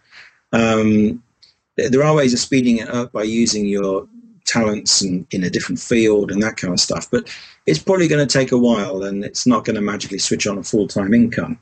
Um, 0.56 1.22
there 1.76 2.02
are 2.02 2.14
ways 2.14 2.32
of 2.32 2.38
speeding 2.38 2.78
it 2.78 2.88
up 2.88 3.12
by 3.12 3.22
using 3.24 3.66
your 3.66 4.08
talents 4.46 5.02
and 5.02 5.26
in 5.30 5.44
a 5.44 5.50
different 5.50 5.80
field 5.80 6.30
and 6.30 6.42
that 6.42 6.56
kind 6.56 6.72
of 6.72 6.80
stuff. 6.80 7.10
But 7.10 7.28
it's 7.66 7.78
probably 7.78 8.08
going 8.08 8.26
to 8.26 8.32
take 8.32 8.52
a 8.52 8.58
while, 8.58 9.02
and 9.02 9.24
it's 9.24 9.46
not 9.46 9.64
going 9.64 9.76
to 9.76 9.82
magically 9.82 10.18
switch 10.18 10.46
on 10.46 10.58
a 10.58 10.62
full 10.62 10.88
time 10.88 11.12
income. 11.12 11.58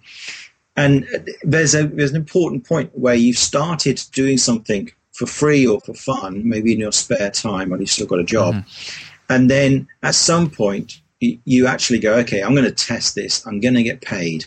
And 0.77 1.07
there's 1.43 1.75
a 1.75 1.87
there's 1.87 2.11
an 2.11 2.17
important 2.17 2.67
point 2.67 2.97
where 2.99 3.15
you've 3.15 3.39
started 3.39 4.01
doing 4.13 4.39
something 4.39 4.91
for 5.13 5.27
free 5.27 5.67
or 5.67 5.81
for 5.81 5.95
fun, 5.95 6.49
maybe 6.49 6.73
in 6.73 6.81
your 6.81 6.93
spare 6.93 7.31
time, 7.31 7.73
or 7.73 7.79
you've 7.79 7.91
still 7.91 8.07
got 8.07 8.19
a 8.19 8.25
job, 8.25 8.55
mm-hmm. 8.55 9.33
and 9.33 9.51
then 9.51 9.89
at 10.03 10.15
some 10.15 10.51
point 10.51 11.01
you 11.21 11.67
actually 11.67 11.99
go, 11.99 12.15
okay, 12.17 12.43
I'm 12.43 12.55
going 12.55 12.67
to 12.67 12.87
test 12.87 13.15
this. 13.15 13.47
I'm 13.47 13.61
going 13.61 13.75
to 13.75 13.83
get 13.83 14.03
paid. 14.03 14.45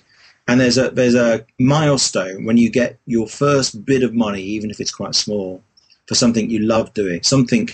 And 0.47 0.61
there's 0.61 0.77
a 0.77 0.89
there's 0.89 1.15
a 1.15 1.45
milestone 1.59 2.45
when 2.45 2.57
you 2.57 2.69
get 2.69 2.99
your 3.05 3.27
first 3.27 3.85
bit 3.85 4.03
of 4.03 4.13
money, 4.13 4.41
even 4.41 4.71
if 4.71 4.79
it's 4.79 4.94
quite 4.94 5.15
small, 5.15 5.61
for 6.07 6.15
something 6.15 6.49
you 6.49 6.59
love 6.59 6.94
doing. 6.94 7.23
Something. 7.23 7.69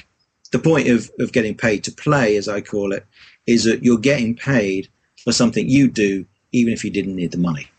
The 0.52 0.60
point 0.60 0.88
of, 0.88 1.10
of 1.20 1.32
getting 1.32 1.56
paid 1.56 1.84
to 1.86 1.92
play, 1.92 2.38
as 2.38 2.48
I 2.48 2.62
call 2.62 2.94
it, 2.94 3.06
is 3.48 3.64
that 3.64 3.84
you're 3.84 3.98
getting 3.98 4.36
paid 4.36 4.88
for 5.24 5.32
something 5.32 5.68
you 5.68 5.90
do, 5.90 6.28
even 6.52 6.74
if 6.74 6.84
you 6.84 6.92
didn't 6.92 7.16
need 7.16 7.32
the 7.32 7.40
money. 7.40 7.70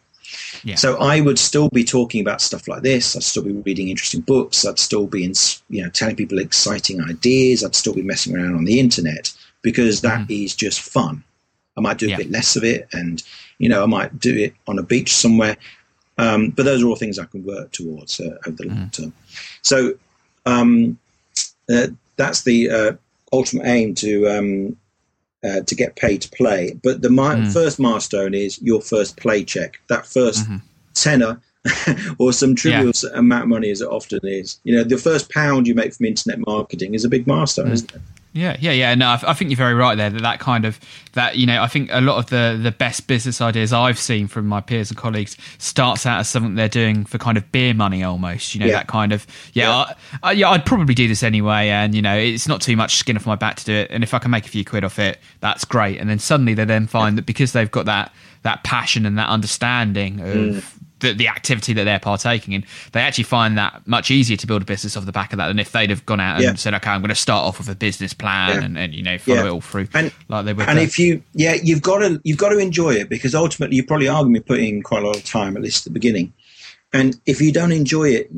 Yeah. 0.65 0.75
So 0.75 0.97
I 0.97 1.21
would 1.21 1.39
still 1.39 1.69
be 1.69 1.85
talking 1.85 2.21
about 2.21 2.41
stuff 2.41 2.67
like 2.67 2.83
this. 2.83 3.15
I'd 3.15 3.23
still 3.23 3.45
be 3.45 3.53
reading 3.53 3.91
interesting 3.91 4.23
books. 4.23 4.65
I'd 4.65 4.79
still 4.79 5.07
be, 5.07 5.25
in, 5.25 5.35
you 5.69 5.85
know, 5.85 5.91
telling 5.91 6.17
people 6.17 6.39
exciting 6.39 7.01
ideas. 7.01 7.63
I'd 7.63 7.77
still 7.77 7.95
be 7.95 8.03
messing 8.03 8.37
around 8.37 8.57
on 8.57 8.65
the 8.65 8.81
internet 8.81 9.33
because 9.63 10.01
that 10.01 10.27
mm. 10.27 10.45
is 10.45 10.57
just 10.57 10.81
fun. 10.81 11.23
I 11.77 11.81
might 11.81 11.99
do 11.99 12.07
a 12.07 12.11
yeah. 12.11 12.17
bit 12.17 12.31
less 12.31 12.57
of 12.57 12.65
it, 12.65 12.89
and 12.93 13.23
you 13.59 13.69
know, 13.69 13.83
I 13.83 13.87
might 13.87 14.19
do 14.19 14.37
it 14.37 14.55
on 14.67 14.79
a 14.79 14.83
beach 14.83 15.13
somewhere. 15.13 15.57
Um, 16.17 16.51
but 16.51 16.65
those 16.65 16.83
are 16.83 16.87
all 16.87 16.97
things 16.97 17.19
I 17.19 17.25
can 17.25 17.45
work 17.45 17.73
towards 17.73 18.21
uh, 18.21 18.39
over 18.47 18.57
the 18.57 18.69
long 18.69 18.77
mm. 18.77 18.93
term. 18.93 19.13
So 19.63 19.95
um, 20.47 20.99
uh, 21.73 21.89
that's 22.17 22.43
the 22.43 22.71
uh, 22.71 22.93
ultimate 23.33 23.67
aim 23.67 23.95
to 23.97 24.29
um, 24.29 24.77
uh, 25.45 25.61
to 25.61 25.75
get 25.75 25.97
paid 25.97 26.23
to 26.23 26.31
play. 26.31 26.79
But 26.83 27.03
the 27.03 27.11
mi- 27.11 27.17
mm. 27.17 27.53
first 27.53 27.79
milestone 27.79 28.35
is 28.35 28.61
your 28.63 28.81
first 28.81 29.17
play 29.17 29.45
check. 29.45 29.81
That 29.89 30.05
1st 30.05 30.45
mm-hmm. 30.45 30.57
tenner 30.95 31.41
or 32.19 32.33
some 32.33 32.55
trivial 32.55 32.93
yeah. 33.03 33.19
amount 33.19 33.45
of 33.45 33.49
money, 33.49 33.71
as 33.71 33.81
it 33.81 33.89
often 33.89 34.21
is. 34.23 34.59
You 34.65 34.77
know, 34.77 34.85
the 34.85 34.99
first 34.99 35.31
pound 35.31 35.67
you 35.67 35.75
make 35.75 35.95
from 35.95 36.07
internet 36.07 36.39
marketing 36.47 36.95
is 36.95 37.05
a 37.05 37.09
big 37.09 37.27
milestone, 37.27 37.67
mm. 37.67 37.73
isn't 37.73 37.95
it? 37.95 38.01
Yeah, 38.35 38.57
yeah, 38.59 38.73
yeah. 38.73 38.95
No, 38.97 39.17
I, 39.23 39.33
think 39.33 39.53
you're 39.53 39.57
very 39.57 39.75
right 39.75 39.95
there. 39.95 40.11
That 40.11 40.23
that 40.23 40.41
kind 40.41 40.65
of 40.65 40.81
that 41.13 41.37
you 41.37 41.47
know, 41.47 41.63
I 41.63 41.69
think 41.69 41.89
a 41.93 42.01
lot 42.01 42.19
of 42.19 42.27
the 42.27 42.59
the 42.61 42.73
best 42.73 43.07
business 43.07 43.41
ideas 43.41 43.73
I've 43.73 43.99
seen 43.99 44.27
from 44.27 44.49
my 44.49 44.61
peers 44.61 44.91
and 44.91 44.99
colleagues 44.99 45.37
starts 45.59 46.05
out 46.05 46.19
as 46.19 46.29
something 46.29 46.57
they're 46.57 46.69
doing 46.69 47.05
for 47.05 47.17
kind 47.17 47.39
of 47.39 47.51
beer 47.53 47.75
money 47.75 48.03
almost. 48.03 48.53
You 48.53 48.61
know, 48.61 48.67
yeah. 48.67 48.73
that 48.73 48.89
kind 48.89 49.13
of 49.13 49.25
yeah, 49.53 49.69
yeah. 49.69 49.95
I, 50.25 50.31
I, 50.31 50.33
yeah. 50.33 50.51
I'd 50.51 50.67
probably 50.67 50.97
do 50.97 51.07
this 51.07 51.23
anyway, 51.23 51.69
and 51.69 51.95
you 51.95 52.03
know, 52.03 52.17
it's 52.19 52.49
not 52.49 52.61
too 52.61 52.77
much 52.77 52.97
skin 52.97 53.17
off 53.17 53.25
my 53.25 53.37
back 53.37 53.55
to 53.57 53.65
do 53.65 53.73
it. 53.73 53.93
And 53.93 54.03
if 54.03 54.13
I 54.13 54.19
can 54.19 54.33
make 54.33 54.47
a 54.47 54.49
few 54.51 54.65
quid 54.65 54.83
off 54.83 54.99
it, 54.99 55.21
that's 55.39 55.65
great. 55.65 56.01
And 56.01 56.11
then 56.11 56.19
suddenly 56.19 56.55
they 56.55 56.65
then 56.65 56.89
find 56.89 57.15
yeah. 57.15 57.21
that 57.21 57.27
because 57.27 57.53
they've 57.53 57.71
got 57.71 57.87
that 57.87 58.13
that 58.43 58.65
passion 58.65 59.07
and 59.07 59.17
that 59.17 59.29
understanding 59.29 60.21
of 60.21 60.27
mm 60.27 60.65
the, 61.05 61.13
the 61.13 61.29
activity 61.29 61.73
that 61.75 61.85
they're 61.85 62.01
partaking 62.01 62.55
in, 62.55 62.65
they 62.93 63.01
actually 63.01 63.25
find 63.25 63.57
that 63.59 63.87
much 63.87 64.11
easier 64.11 64.37
to 64.37 64.47
build 64.47 64.63
a 64.63 64.65
business 64.65 64.97
off 64.97 65.07
the 65.07 65.13
back 65.13 65.33
of 65.33 65.37
that 65.37 65.49
than 65.49 65.59
if 65.59 65.73
they'd 65.73 65.91
have 65.91 66.05
gone 66.07 66.21
out 66.21 66.37
and 66.37 66.45
yeah. 66.45 66.55
said, 66.55 66.75
okay, 66.75 66.91
I'm 66.91 67.01
going 67.01 67.11
to 67.11 67.15
start 67.15 67.47
off 67.47 67.59
with 67.59 67.69
a 67.69 67.75
business 67.75 68.13
plan 68.13 68.59
yeah. 68.59 68.65
and, 68.65 68.79
and, 68.79 68.95
you 68.95 69.03
know 69.03 69.19
follow 69.19 69.39
yeah. 69.39 69.47
it 69.47 69.51
all 69.51 69.61
through 69.61 69.89
and, 69.95 70.13
like 70.29 70.45
they 70.45 70.53
would. 70.53 70.69
And 70.69 70.79
if 70.79 70.99
you, 70.99 71.23
yeah, 71.33 71.55
you've 71.55 71.83
got 71.83 71.99
to 71.99 72.21
you've 72.25 72.39
got 72.39 72.51
to 72.51 72.59
enjoy 72.59 72.95
it 72.95 73.09
because 73.09 73.35
ultimately 73.35 73.77
you 73.77 73.85
probably 73.85 74.09
are 74.09 74.23
going 74.23 74.35
to 74.35 74.41
be 74.41 74.45
putting 74.45 74.83
quite 74.83 75.03
a 75.03 75.07
lot 75.07 75.17
of 75.17 75.25
time 75.25 75.57
at 75.57 75.63
least 75.63 75.87
at 75.87 75.93
the 75.93 75.95
beginning. 75.95 76.33
And 76.93 77.21
if 77.27 77.41
you 77.41 77.53
don't 77.53 77.73
enjoy 77.73 78.11
it, 78.11 78.31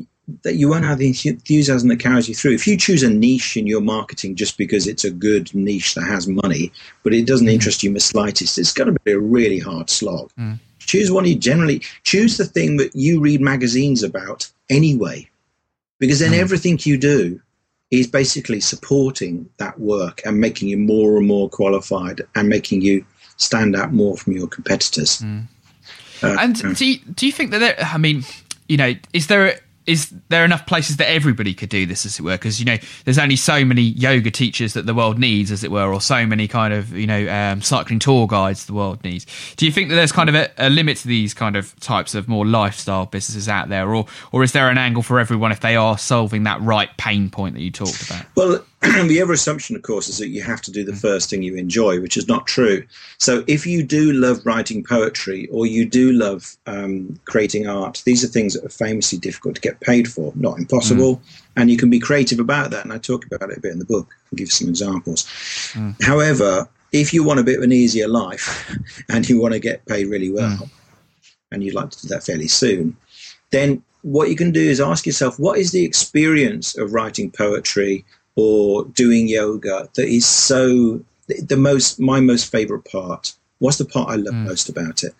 that 0.43 0.55
you 0.55 0.69
won't 0.69 0.83
have 0.83 0.97
the 0.97 1.07
enthusiasm 1.07 1.87
that 1.89 1.99
carries 1.99 2.27
you 2.27 2.35
through. 2.35 2.53
If 2.53 2.67
you 2.67 2.75
choose 2.75 3.01
a 3.01 3.09
niche 3.09 3.55
in 3.55 3.65
your 3.65 3.81
marketing 3.81 4.35
just 4.35 4.57
because 4.57 4.87
it's 4.87 5.05
a 5.05 5.11
good 5.11 5.53
niche 5.55 5.95
that 5.95 6.03
has 6.03 6.27
money, 6.27 6.71
but 7.03 7.13
it 7.13 7.25
doesn't 7.25 7.47
mm. 7.47 7.53
interest 7.53 7.81
you 7.81 7.89
in 7.89 7.93
the 7.93 7.99
slightest, 7.99 8.57
it's 8.57 8.73
going 8.73 8.93
to 8.93 8.99
be 9.03 9.11
a 9.11 9.19
really 9.19 9.59
hard 9.59 9.89
slog. 9.89 10.31
Mm. 10.37 10.59
Choose 10.87 11.11
one 11.11 11.25
you 11.25 11.35
generally 11.35 11.81
choose 12.03 12.37
the 12.37 12.45
thing 12.45 12.77
that 12.77 12.95
you 12.95 13.19
read 13.19 13.41
magazines 13.41 14.01
about 14.01 14.49
anyway, 14.69 15.29
because 15.99 16.19
then 16.19 16.31
mm. 16.31 16.39
everything 16.39 16.79
you 16.81 16.97
do 16.97 17.39
is 17.91 18.07
basically 18.07 18.59
supporting 18.59 19.49
that 19.57 19.79
work 19.79 20.21
and 20.25 20.41
making 20.41 20.67
you 20.67 20.77
more 20.77 21.17
and 21.17 21.27
more 21.27 21.49
qualified 21.49 22.21
and 22.35 22.49
making 22.49 22.81
you 22.81 23.05
stand 23.37 23.75
out 23.75 23.93
more 23.93 24.17
from 24.17 24.33
your 24.33 24.47
competitors. 24.47 25.21
Mm. 25.21 25.47
Uh, 26.23 26.35
and 26.39 26.75
do 26.75 26.85
you, 26.85 26.99
do 27.13 27.25
you 27.27 27.31
think 27.31 27.51
that 27.51 27.59
there, 27.59 27.77
I 27.79 27.97
mean, 27.97 28.23
you 28.67 28.77
know, 28.77 28.95
is 29.13 29.27
there 29.27 29.59
is 29.87 30.13
there 30.27 30.43
enough 30.43 30.65
places 30.65 30.97
that 30.97 31.09
everybody 31.09 31.53
could 31.53 31.69
do 31.69 31.85
this, 31.85 32.05
as 32.05 32.19
it 32.19 32.21
were? 32.21 32.33
Because 32.33 32.59
you 32.59 32.65
know, 32.65 32.77
there's 33.05 33.17
only 33.17 33.37
so 33.37 33.63
many 33.63 33.81
yoga 33.81 34.29
teachers 34.29 34.73
that 34.73 34.85
the 34.85 34.93
world 34.93 35.17
needs, 35.17 35.49
as 35.49 35.63
it 35.63 35.71
were, 35.71 35.91
or 35.91 36.01
so 36.01 36.25
many 36.25 36.47
kind 36.47 36.73
of 36.73 36.93
you 36.93 37.07
know 37.07 37.27
um, 37.29 37.61
cycling 37.61 37.97
tour 37.97 38.27
guides 38.27 38.65
the 38.65 38.73
world 38.73 39.01
needs. 39.03 39.25
Do 39.55 39.65
you 39.65 39.71
think 39.71 39.89
that 39.89 39.95
there's 39.95 40.11
kind 40.11 40.27
of 40.27 40.35
a, 40.35 40.49
a, 40.57 40.69
limit 40.69 40.97
to 40.97 41.07
these 41.07 41.33
kind 41.33 41.55
of 41.55 41.77
types 41.79 42.15
of 42.15 42.27
more 42.27 42.45
lifestyle 42.45 43.05
businesses 43.05 43.47
out 43.47 43.69
there, 43.69 43.95
or 43.95 44.05
or 44.33 44.43
is 44.43 44.51
there 44.51 44.69
an 44.69 44.77
angle 44.77 45.03
for 45.03 45.19
everyone 45.19 45.53
if 45.53 45.61
they 45.61 45.77
are 45.77 45.97
solving 45.97 46.43
that 46.43 46.61
right 46.61 46.89
pain 46.97 47.29
point 47.29 47.55
that 47.55 47.61
you 47.61 47.71
talked 47.71 48.01
about? 48.01 48.25
Well, 48.35 48.65
the 49.07 49.21
other 49.21 49.33
assumption, 49.33 49.75
of 49.75 49.81
course, 49.81 50.07
is 50.07 50.19
that 50.19 50.27
you 50.27 50.43
have 50.43 50.61
to 50.61 50.71
do 50.71 50.83
the 50.83 50.91
mm. 50.91 51.01
first 51.01 51.29
thing 51.29 51.41
you 51.41 51.55
enjoy, 51.55 51.99
which 51.99 52.15
is 52.15 52.27
not 52.27 52.45
true. 52.45 52.85
So, 53.17 53.43
if 53.47 53.65
you 53.65 53.81
do 53.81 54.13
love 54.13 54.45
writing 54.45 54.83
poetry 54.83 55.47
or 55.47 55.65
you 55.65 55.83
do 55.83 56.11
love 56.11 56.55
um, 56.67 57.19
creating 57.25 57.67
art, 57.67 58.03
these 58.05 58.23
are 58.23 58.27
things 58.27 58.53
that 58.53 58.63
are 58.63 58.69
famously 58.69 59.17
difficult 59.17 59.55
to 59.55 59.61
get 59.61 59.79
paid 59.79 60.11
for, 60.11 60.31
not 60.35 60.59
impossible. 60.59 61.17
Mm. 61.17 61.21
And 61.55 61.71
you 61.71 61.77
can 61.77 61.89
be 61.89 61.99
creative 61.99 62.39
about 62.39 62.69
that. 62.69 62.83
And 62.83 62.93
I 62.93 62.99
talk 62.99 63.25
about 63.25 63.49
it 63.49 63.57
a 63.57 63.61
bit 63.61 63.71
in 63.71 63.79
the 63.79 63.85
book 63.85 64.13
and 64.29 64.37
give 64.37 64.51
some 64.51 64.69
examples. 64.69 65.23
Mm. 65.73 65.99
However, 66.03 66.69
if 66.91 67.13
you 67.13 67.23
want 67.23 67.39
a 67.39 67.43
bit 67.43 67.57
of 67.57 67.63
an 67.63 67.71
easier 67.71 68.07
life 68.07 68.71
and 69.09 69.27
you 69.27 69.41
want 69.41 69.55
to 69.55 69.59
get 69.59 69.85
paid 69.87 70.05
really 70.05 70.31
well, 70.31 70.57
mm. 70.57 70.69
and 71.51 71.63
you'd 71.63 71.73
like 71.73 71.89
to 71.89 72.01
do 72.03 72.09
that 72.09 72.23
fairly 72.23 72.47
soon, 72.47 72.95
then 73.49 73.81
what 74.03 74.29
you 74.29 74.35
can 74.35 74.51
do 74.51 74.61
is 74.61 74.79
ask 74.79 75.05
yourself, 75.05 75.39
what 75.39 75.57
is 75.57 75.71
the 75.71 75.83
experience 75.83 76.77
of 76.77 76.93
writing 76.93 77.31
poetry? 77.31 78.05
Or 78.37 78.85
doing 78.85 79.27
yoga 79.27 79.89
that 79.95 80.07
is 80.07 80.25
so 80.25 81.01
the 81.27 81.57
most 81.57 81.99
my 81.99 82.21
most 82.21 82.49
favorite 82.49 82.85
part 82.89 83.33
what's 83.59 83.77
the 83.77 83.85
part 83.85 84.09
i 84.09 84.15
love 84.15 84.33
mm. 84.33 84.45
most 84.45 84.69
about 84.69 85.03
it? 85.03 85.13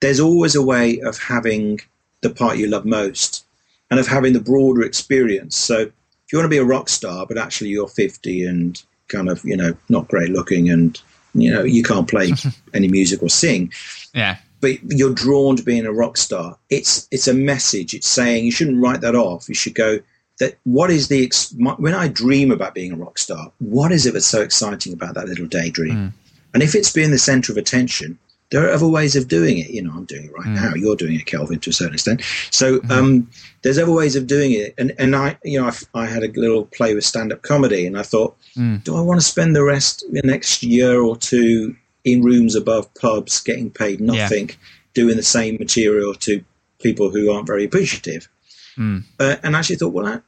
There's 0.00 0.20
always 0.20 0.54
a 0.54 0.62
way 0.62 1.00
of 1.00 1.18
having 1.18 1.80
the 2.20 2.30
part 2.30 2.58
you 2.58 2.66
love 2.66 2.84
most 2.84 3.44
and 3.90 3.98
of 3.98 4.06
having 4.06 4.32
the 4.32 4.40
broader 4.40 4.82
experience. 4.82 5.56
So 5.56 5.80
if 5.80 6.32
you 6.32 6.38
want 6.38 6.46
to 6.46 6.50
be 6.50 6.58
a 6.58 6.64
rock 6.64 6.88
star 6.88 7.26
but 7.26 7.38
actually 7.38 7.70
you're 7.70 7.88
50 7.88 8.44
and 8.44 8.82
kind 9.08 9.28
of 9.28 9.44
you 9.44 9.56
know 9.56 9.76
not 9.88 10.08
great 10.08 10.30
looking 10.30 10.70
and 10.70 11.00
you 11.34 11.52
know 11.52 11.62
you 11.62 11.82
can't 11.82 12.08
play 12.08 12.32
any 12.74 12.88
music 12.88 13.22
or 13.22 13.28
sing. 13.28 13.72
Yeah. 14.14 14.38
But 14.60 14.78
you're 14.84 15.12
drawn 15.12 15.56
to 15.56 15.62
being 15.62 15.84
a 15.84 15.92
rock 15.92 16.16
star. 16.16 16.56
It's 16.70 17.08
it's 17.10 17.28
a 17.28 17.34
message. 17.34 17.94
It's 17.94 18.08
saying 18.08 18.44
you 18.44 18.52
shouldn't 18.52 18.82
write 18.82 19.00
that 19.02 19.14
off. 19.14 19.48
You 19.48 19.54
should 19.54 19.74
go 19.74 20.00
that 20.40 20.58
what 20.64 20.90
is 20.90 21.08
the 21.08 21.30
when 21.78 21.94
I 21.94 22.08
dream 22.08 22.50
about 22.50 22.74
being 22.74 22.92
a 22.92 22.96
rock 22.96 23.18
star, 23.18 23.52
what 23.58 23.92
is 23.92 24.06
it 24.06 24.14
that's 24.14 24.26
so 24.26 24.40
exciting 24.40 24.92
about 24.92 25.14
that 25.14 25.28
little 25.28 25.46
daydream? 25.46 25.96
Mm. 25.96 26.12
And 26.54 26.62
if 26.62 26.74
it's 26.74 26.92
being 26.92 27.10
the 27.10 27.18
center 27.18 27.52
of 27.52 27.58
attention, 27.58 28.18
there 28.50 28.64
are 28.66 28.72
other 28.72 28.86
ways 28.86 29.16
of 29.16 29.26
doing 29.26 29.58
it. 29.58 29.70
You 29.70 29.82
know, 29.82 29.92
I'm 29.92 30.04
doing 30.04 30.26
it 30.26 30.32
right 30.32 30.46
mm. 30.46 30.54
now. 30.54 30.74
You're 30.74 30.96
doing 30.96 31.14
it, 31.14 31.26
Kelvin, 31.26 31.60
to 31.60 31.70
a 31.70 31.72
certain 31.72 31.94
extent. 31.94 32.22
So 32.50 32.78
mm. 32.78 32.90
um, 32.90 33.30
there's 33.62 33.78
other 33.78 33.92
ways 33.92 34.16
of 34.16 34.26
doing 34.26 34.52
it. 34.52 34.74
And 34.76 34.92
and 34.98 35.16
I, 35.16 35.38
you 35.44 35.60
know, 35.60 35.68
I, 35.68 36.02
I 36.02 36.06
had 36.06 36.22
a 36.22 36.28
little 36.28 36.66
play 36.66 36.94
with 36.94 37.04
stand-up 37.04 37.42
comedy, 37.42 37.86
and 37.86 37.98
I 37.98 38.02
thought, 38.02 38.36
mm. 38.56 38.82
do 38.84 38.96
I 38.96 39.00
want 39.00 39.20
to 39.20 39.26
spend 39.26 39.56
the 39.56 39.64
rest 39.64 40.04
the 40.12 40.22
next 40.24 40.62
year 40.62 41.00
or 41.00 41.16
two 41.16 41.76
in 42.04 42.22
rooms 42.22 42.54
above 42.54 42.92
pubs, 42.94 43.40
getting 43.40 43.70
paid 43.70 44.00
nothing, 44.00 44.48
yeah. 44.50 44.54
doing 44.94 45.16
the 45.16 45.22
same 45.22 45.56
material 45.58 46.14
to 46.14 46.44
people 46.80 47.10
who 47.10 47.32
aren't 47.32 47.46
very 47.46 47.64
appreciative? 47.64 48.28
Mm. 48.76 49.04
Uh, 49.18 49.36
and 49.42 49.56
actually 49.56 49.76
thought, 49.76 49.92
well, 49.92 50.06
I, 50.06 50.20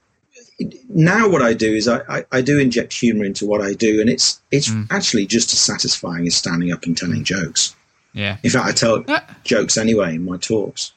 now 0.88 1.29
what 1.29 1.43
I 1.43 1.55
do 1.55 1.73
is 1.73 1.88
I, 1.88 2.00
I, 2.09 2.25
I, 2.33 2.41
do 2.41 2.59
inject 2.59 2.93
humor 2.93 3.25
into 3.25 3.47
what 3.47 3.61
I 3.61 3.75
do, 3.75 4.00
and 4.00 4.09
it's 4.09 4.41
it's 4.50 4.71
mm. 4.71 4.87
actually 4.91 5.26
just 5.26 5.53
as 5.53 5.59
satisfying 5.59 6.26
as 6.26 6.35
standing 6.35 6.73
up 6.73 6.85
and 6.85 6.97
telling 6.97 7.25
jokes. 7.25 7.75
Yeah. 8.12 8.38
In 8.43 8.50
fact, 8.50 8.67
I 8.67 8.73
tell 8.73 9.05
uh, 9.09 9.21
jokes 9.45 9.76
anyway 9.76 10.15
in 10.15 10.25
my 10.25 10.38
talks. 10.38 10.93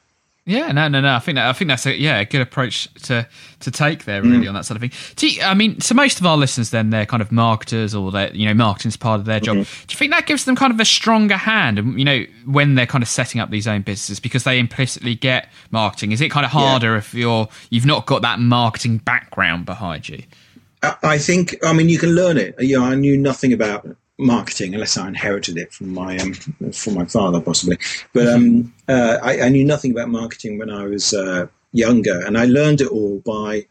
Yeah, 0.50 0.72
no, 0.72 0.88
no, 0.88 1.00
no. 1.00 1.14
I 1.14 1.20
think 1.20 1.36
that, 1.36 1.48
I 1.48 1.52
think 1.52 1.68
that's 1.68 1.86
a 1.86 1.96
yeah 1.96 2.18
a 2.18 2.24
good 2.24 2.40
approach 2.40 2.92
to 3.04 3.24
to 3.60 3.70
take 3.70 4.04
there 4.04 4.20
really 4.20 4.46
mm. 4.46 4.48
on 4.48 4.54
that 4.54 4.64
sort 4.64 4.82
of 4.82 4.90
thing. 4.90 5.30
You, 5.30 5.42
I 5.42 5.54
mean, 5.54 5.80
so 5.80 5.94
most 5.94 6.18
of 6.18 6.26
our 6.26 6.36
listeners 6.36 6.70
then 6.70 6.90
they're 6.90 7.06
kind 7.06 7.22
of 7.22 7.30
marketers 7.30 7.94
or 7.94 8.10
they 8.10 8.32
you 8.32 8.46
know 8.46 8.54
marketing's 8.54 8.96
part 8.96 9.20
of 9.20 9.26
their 9.26 9.38
job. 9.38 9.58
Mm-hmm. 9.58 9.86
Do 9.86 9.92
you 9.92 9.96
think 9.96 10.10
that 10.10 10.26
gives 10.26 10.46
them 10.46 10.56
kind 10.56 10.72
of 10.72 10.80
a 10.80 10.84
stronger 10.84 11.36
hand? 11.36 11.78
You 11.96 12.04
know, 12.04 12.24
when 12.46 12.74
they're 12.74 12.86
kind 12.86 13.02
of 13.02 13.08
setting 13.08 13.40
up 13.40 13.50
these 13.50 13.68
own 13.68 13.82
businesses 13.82 14.18
because 14.18 14.42
they 14.42 14.58
implicitly 14.58 15.14
get 15.14 15.48
marketing. 15.70 16.10
Is 16.10 16.20
it 16.20 16.32
kind 16.32 16.44
of 16.44 16.50
harder 16.50 16.92
yeah. 16.92 16.98
if 16.98 17.14
you're 17.14 17.48
you've 17.70 17.86
not 17.86 18.06
got 18.06 18.22
that 18.22 18.40
marketing 18.40 18.98
background 18.98 19.66
behind 19.66 20.08
you? 20.08 20.24
I 20.82 21.18
think. 21.18 21.54
I 21.64 21.72
mean, 21.72 21.88
you 21.88 21.98
can 21.98 22.10
learn 22.10 22.38
it. 22.38 22.56
You 22.58 22.80
know, 22.80 22.86
I 22.86 22.96
knew 22.96 23.16
nothing 23.16 23.52
about 23.52 23.86
marketing 24.20 24.74
unless 24.74 24.96
I 24.96 25.08
inherited 25.08 25.56
it 25.56 25.72
from 25.72 25.92
my 25.92 26.18
um, 26.18 26.34
from 26.72 26.94
my 26.94 27.04
father 27.04 27.40
possibly. 27.40 27.78
But 28.12 28.28
um, 28.28 28.72
uh, 28.88 29.18
I, 29.22 29.42
I, 29.42 29.48
knew 29.48 29.64
nothing 29.64 29.90
about 29.90 30.08
marketing 30.08 30.58
when 30.58 30.70
I 30.70 30.84
was 30.86 31.12
uh, 31.12 31.46
younger, 31.72 32.24
and 32.26 32.36
I 32.36 32.44
learned 32.44 32.80
it 32.80 32.88
all 32.88 33.18
by 33.20 33.66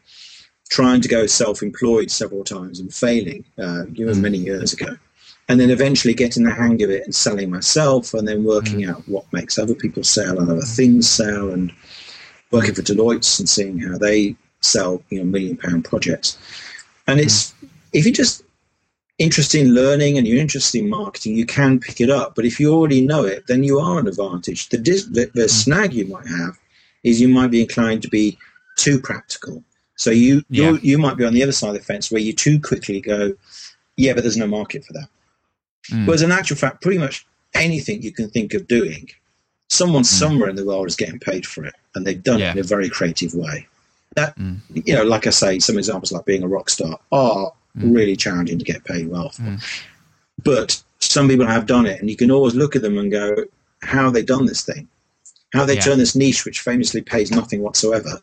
trying 0.70 1.00
to 1.00 1.08
go 1.08 1.26
self-employed 1.26 2.10
several 2.10 2.44
times 2.44 2.78
and 2.78 2.94
failing, 2.94 3.44
uh, 3.58 3.86
you 3.92 4.06
know, 4.06 4.14
many 4.14 4.38
years 4.38 4.72
ago, 4.72 4.96
and 5.48 5.58
then 5.58 5.70
eventually 5.70 6.14
getting 6.14 6.44
the 6.44 6.54
hang 6.54 6.82
of 6.82 6.90
it 6.90 7.04
and 7.04 7.14
selling 7.14 7.50
myself, 7.50 8.14
and 8.14 8.26
then 8.26 8.44
working 8.44 8.84
out 8.84 9.06
what 9.08 9.32
makes 9.32 9.58
other 9.58 9.74
people 9.74 10.04
sell 10.04 10.38
and 10.38 10.50
other 10.50 10.60
things 10.62 11.08
sell, 11.08 11.50
and 11.50 11.72
working 12.50 12.74
for 12.74 12.82
Deloitte 12.82 13.38
and 13.38 13.48
seeing 13.48 13.78
how 13.78 13.98
they 13.98 14.36
sell, 14.60 15.02
you 15.10 15.18
know, 15.18 15.24
million 15.24 15.56
pound 15.56 15.84
projects. 15.84 16.38
And 17.06 17.18
it's 17.20 17.54
if 17.92 18.06
you 18.06 18.12
just 18.12 18.42
interested 19.20 19.60
in 19.60 19.74
learning 19.74 20.16
and 20.16 20.26
you're 20.26 20.40
interested 20.40 20.80
in 20.80 20.88
marketing, 20.88 21.36
you 21.36 21.46
can 21.46 21.78
pick 21.78 22.00
it 22.00 22.10
up. 22.10 22.34
But 22.34 22.46
if 22.46 22.58
you 22.58 22.74
already 22.74 23.06
know 23.06 23.24
it, 23.24 23.46
then 23.46 23.62
you 23.62 23.78
are 23.78 24.00
an 24.00 24.08
advantage. 24.08 24.70
The, 24.70 24.78
the, 24.78 25.30
the 25.34 25.42
mm. 25.42 25.50
snag 25.50 25.92
you 25.92 26.06
might 26.06 26.26
have 26.26 26.58
is 27.04 27.20
you 27.20 27.28
might 27.28 27.50
be 27.50 27.60
inclined 27.60 28.02
to 28.02 28.08
be 28.08 28.38
too 28.76 28.98
practical. 28.98 29.62
So 29.96 30.10
you 30.10 30.42
yeah. 30.48 30.78
you 30.80 30.96
might 30.96 31.18
be 31.18 31.26
on 31.26 31.34
the 31.34 31.42
other 31.42 31.52
side 31.52 31.68
of 31.68 31.74
the 31.74 31.82
fence 31.82 32.10
where 32.10 32.22
you 32.22 32.32
too 32.32 32.58
quickly 32.58 33.02
go, 33.02 33.34
yeah, 33.98 34.14
but 34.14 34.22
there's 34.22 34.38
no 34.38 34.46
market 34.46 34.82
for 34.82 34.94
that. 34.94 35.08
Mm. 35.90 36.06
Whereas 36.06 36.22
in 36.22 36.32
actual 36.32 36.56
fact, 36.56 36.80
pretty 36.80 36.96
much 36.96 37.26
anything 37.52 38.00
you 38.00 38.10
can 38.10 38.30
think 38.30 38.54
of 38.54 38.66
doing, 38.66 39.10
someone 39.68 40.02
mm. 40.02 40.06
somewhere 40.06 40.48
in 40.48 40.56
the 40.56 40.64
world 40.64 40.86
is 40.86 40.96
getting 40.96 41.18
paid 41.18 41.44
for 41.46 41.66
it, 41.66 41.74
and 41.94 42.06
they've 42.06 42.22
done 42.22 42.38
yeah. 42.38 42.48
it 42.48 42.52
in 42.52 42.60
a 42.60 42.62
very 42.62 42.88
creative 42.88 43.34
way. 43.34 43.66
That 44.16 44.34
mm. 44.38 44.58
you 44.72 44.94
know, 44.94 45.04
like 45.04 45.26
I 45.26 45.30
say, 45.30 45.58
some 45.58 45.76
examples 45.76 46.12
like 46.12 46.24
being 46.24 46.42
a 46.42 46.48
rock 46.48 46.70
star 46.70 46.98
are 47.12 47.52
mm. 47.76 47.94
really 47.94 48.16
challenging 48.16 48.58
to 48.58 48.64
get 48.64 48.84
paid 48.84 49.08
well 49.08 49.30
for. 49.30 49.42
Mm. 49.42 49.82
But 50.42 50.82
some 51.00 51.28
people 51.28 51.46
have 51.46 51.66
done 51.66 51.86
it, 51.86 52.00
and 52.00 52.08
you 52.08 52.16
can 52.16 52.30
always 52.30 52.54
look 52.54 52.76
at 52.76 52.82
them 52.82 52.98
and 52.98 53.10
go, 53.10 53.44
how 53.82 54.04
have 54.04 54.12
they 54.12 54.22
done 54.22 54.46
this 54.46 54.64
thing? 54.64 54.88
How 55.52 55.60
have 55.60 55.68
they 55.68 55.74
yeah. 55.74 55.80
turned 55.80 56.00
this 56.00 56.14
niche, 56.14 56.44
which 56.44 56.60
famously 56.60 57.02
pays 57.02 57.30
nothing 57.30 57.62
whatsoever, 57.62 58.20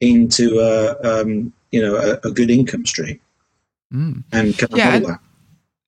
into 0.00 0.60
a, 0.60 1.20
um, 1.20 1.52
you 1.70 1.82
know, 1.82 1.96
a, 1.96 2.28
a, 2.28 2.32
good 2.32 2.50
income 2.50 2.86
stream? 2.86 3.20
Mm. 3.92 4.24
And 4.32 4.56
can 4.56 4.68
yeah, 4.74 4.94
and, 4.94 5.04
that? 5.04 5.20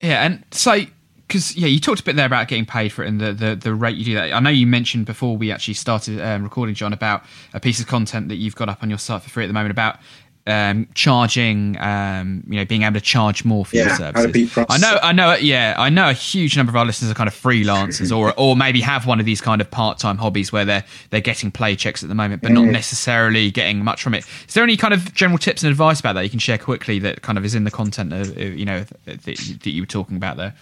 Yeah, 0.01 0.27
and 0.27 0.45
so 0.51 0.81
because 1.27 1.57
yeah, 1.57 1.67
you 1.67 1.81
talked 1.81 2.01
a 2.01 2.05
bit 2.05 2.17
there 2.17 2.27
about 2.27 2.49
getting 2.49 2.67
paid 2.67 2.91
for 2.93 3.03
it 3.03 3.09
and 3.09 3.21
the, 3.21 3.33
the, 3.33 3.57
the 3.57 3.75
rate 3.75 3.97
you 3.97 4.05
do 4.05 4.15
that. 4.15 4.33
I 4.33 4.41
know 4.41 4.51
you 4.51 4.67
mentioned 4.67 5.07
before 5.07 5.37
we 5.37 5.51
actually 5.51 5.75
started 5.75 6.21
um, 6.21 6.45
recording, 6.45 6.75
John, 6.75 6.93
about 6.93 7.25
a 7.55 7.61
piece 7.61 7.81
of 7.81 7.87
content 7.87 8.29
that 8.29 8.37
you've 8.37 8.55
got 8.55 8.69
up 8.69 8.83
on 8.83 8.91
your 8.91 8.99
site 8.99 9.23
for 9.23 9.31
free 9.31 9.45
at 9.45 9.47
the 9.47 9.55
moment 9.55 9.71
about 9.71 9.99
um, 10.47 10.89
charging, 10.95 11.79
um, 11.81 12.45
you 12.47 12.57
know, 12.57 12.65
being 12.65 12.83
able 12.83 12.95
to 12.95 13.01
charge 13.01 13.45
more 13.45 13.65
for 13.65 13.77
yeah, 13.77 13.87
your 13.87 13.97
services. 13.97 14.59
I 14.69 14.77
know, 14.77 14.99
I 15.03 15.13
know, 15.13 15.35
yeah, 15.37 15.75
I 15.79 15.89
know 15.89 16.11
a 16.11 16.13
huge 16.13 16.57
number 16.57 16.71
of 16.71 16.77
our 16.77 16.85
listeners 16.85 17.11
are 17.11 17.15
kind 17.15 17.29
of 17.29 17.35
freelancers, 17.35 18.15
or 18.15 18.35
or 18.37 18.55
maybe 18.55 18.81
have 18.83 19.07
one 19.07 19.21
of 19.21 19.27
these 19.27 19.41
kind 19.41 19.61
of 19.61 19.71
part 19.71 19.99
time 19.99 20.19
hobbies 20.19 20.53
where 20.53 20.65
they're 20.65 20.85
they're 21.11 21.21
getting 21.21 21.51
play 21.51 21.77
checks 21.77 22.03
at 22.03 22.09
the 22.09 22.15
moment, 22.15 22.43
but 22.43 22.53
not 22.53 22.67
necessarily 22.67 23.51
getting 23.51 23.83
much 23.83 24.03
from 24.03 24.15
it. 24.15 24.27
Is 24.47 24.55
there 24.55 24.65
any 24.65 24.77
kind 24.77 24.93
of 24.93 25.15
general 25.15 25.39
tips 25.39 25.63
and 25.63 25.71
advice 25.71 26.01
about 26.01 26.15
that 26.15 26.25
you 26.25 26.31
can 26.31 26.39
share 26.39 26.59
quickly 26.59 26.99
that 26.99 27.23
kind 27.23 27.39
of 27.39 27.45
is 27.45 27.55
in 27.55 27.65
the 27.65 27.71
content 27.71 28.13
of 28.13 28.37
you 28.39 28.67
know 28.67 28.85
that, 29.07 29.23
that 29.23 29.67
you 29.67 29.83
were 29.83 29.87
talking 29.87 30.17
about 30.17 30.37
there? 30.37 30.55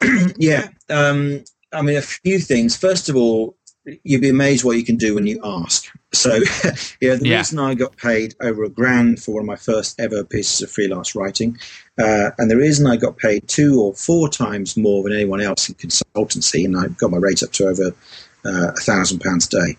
yeah, 0.38 0.68
um, 0.88 1.44
I 1.72 1.82
mean 1.82 1.96
a 1.96 2.02
few 2.02 2.40
things. 2.40 2.76
First 2.76 3.08
of 3.08 3.16
all, 3.16 3.56
you'd 4.02 4.20
be 4.20 4.28
amazed 4.28 4.64
what 4.64 4.76
you 4.76 4.84
can 4.84 4.96
do 4.96 5.14
when 5.14 5.26
you 5.26 5.40
ask. 5.44 5.86
So, 6.12 6.34
yeah, 7.00 7.14
the 7.14 7.20
yeah. 7.22 7.36
reason 7.38 7.58
I 7.58 7.74
got 7.74 7.96
paid 7.96 8.34
over 8.40 8.64
a 8.64 8.68
grand 8.68 9.22
for 9.22 9.34
one 9.34 9.42
of 9.42 9.46
my 9.46 9.56
first 9.56 9.98
ever 10.00 10.24
pieces 10.24 10.62
of 10.62 10.70
freelance 10.70 11.14
writing, 11.14 11.58
uh, 11.98 12.30
and 12.38 12.50
the 12.50 12.56
reason 12.56 12.86
I 12.86 12.96
got 12.96 13.18
paid 13.18 13.46
two 13.48 13.80
or 13.80 13.94
four 13.94 14.28
times 14.28 14.76
more 14.76 15.02
than 15.02 15.12
anyone 15.12 15.40
else 15.40 15.68
in 15.68 15.74
consultancy, 15.74 16.64
and 16.64 16.76
I 16.76 16.88
got 16.88 17.10
my 17.10 17.18
rate 17.18 17.42
up 17.42 17.52
to 17.52 17.66
over 17.66 17.88
uh, 18.44 18.72
a 18.72 18.80
thousand 18.80 19.20
pounds 19.20 19.46
a 19.46 19.50
day, 19.50 19.78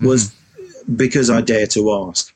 was 0.00 0.30
mm-hmm. 0.30 0.96
because 0.96 1.30
I 1.30 1.40
dare 1.40 1.66
to 1.68 1.92
ask. 2.08 2.34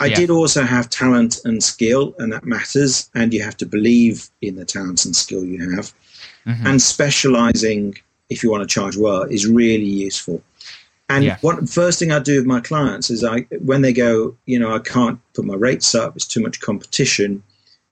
I 0.00 0.06
yeah. 0.06 0.16
did 0.16 0.30
also 0.30 0.62
have 0.62 0.88
talent 0.88 1.40
and 1.44 1.62
skill, 1.62 2.14
and 2.18 2.32
that 2.32 2.44
matters. 2.44 3.10
And 3.14 3.34
you 3.34 3.42
have 3.42 3.56
to 3.58 3.66
believe 3.66 4.30
in 4.40 4.56
the 4.56 4.64
talent 4.64 5.04
and 5.04 5.14
skill 5.14 5.44
you 5.44 5.74
have. 5.76 5.92
Mm-hmm. 6.46 6.66
And 6.66 6.80
specializing 6.80 7.96
if 8.30 8.42
you 8.42 8.50
want 8.50 8.62
to 8.62 8.72
charge 8.72 8.96
well 8.96 9.22
is 9.22 9.46
really 9.46 9.84
useful. 9.84 10.42
And 11.08 11.24
yeah. 11.24 11.38
what 11.40 11.68
first 11.68 11.98
thing 11.98 12.12
I 12.12 12.20
do 12.20 12.36
with 12.36 12.46
my 12.46 12.60
clients 12.60 13.10
is 13.10 13.24
I 13.24 13.40
when 13.64 13.82
they 13.82 13.92
go, 13.92 14.36
you 14.46 14.58
know, 14.58 14.72
I 14.72 14.78
can't 14.78 15.18
put 15.34 15.44
my 15.44 15.56
rates 15.56 15.94
up, 15.94 16.14
it's 16.14 16.26
too 16.26 16.40
much 16.40 16.60
competition. 16.60 17.42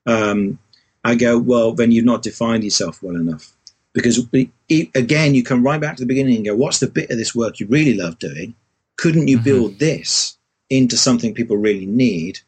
Um, 0.07 0.59
I 1.04 1.16
go, 1.16 1.38
well, 1.38 1.73
then 1.73 1.90
you've 1.90 2.04
not 2.04 2.23
defined 2.23 2.64
yourself 2.64 3.02
well 3.02 3.16
enough. 3.16 3.52
because 3.92 4.25
it, 4.33 4.88
again, 4.95 5.35
you 5.35 5.42
come 5.42 5.64
right 5.64 5.80
back 5.80 5.97
to 5.97 6.02
the 6.02 6.07
beginning 6.07 6.37
and 6.37 6.45
go, 6.45 6.54
what's 6.54 6.78
the 6.78 6.87
bit 6.87 7.11
of 7.11 7.18
this 7.18 7.35
work 7.35 7.59
you 7.59 7.66
really 7.66 7.95
love 7.95 8.18
doing? 8.18 8.54
Couldn't 8.97 9.28
you 9.28 9.37
mm-hmm. 9.37 9.45
build 9.45 9.78
this 9.78 10.37
into 10.71 10.97
something 10.97 11.35
people 11.35 11.57
really 11.57 11.87
need? 11.87 12.40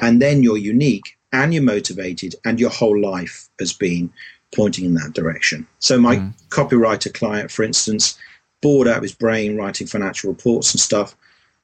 And 0.00 0.20
then 0.20 0.42
you're 0.42 0.56
unique 0.56 1.16
and 1.32 1.52
you're 1.52 1.62
motivated 1.62 2.34
and 2.44 2.58
your 2.58 2.70
whole 2.70 2.98
life 2.98 3.48
has 3.58 3.72
been 3.72 4.12
pointing 4.54 4.84
in 4.84 4.94
that 4.94 5.12
direction. 5.12 5.66
So 5.78 5.98
my 5.98 6.16
mm. 6.16 6.32
copywriter 6.48 7.12
client, 7.12 7.50
for 7.50 7.62
instance, 7.62 8.18
bored 8.62 8.88
out 8.88 8.96
of 8.96 9.02
his 9.02 9.14
brain 9.14 9.56
writing 9.56 9.86
financial 9.86 10.30
reports 10.30 10.72
and 10.72 10.80
stuff. 10.80 11.14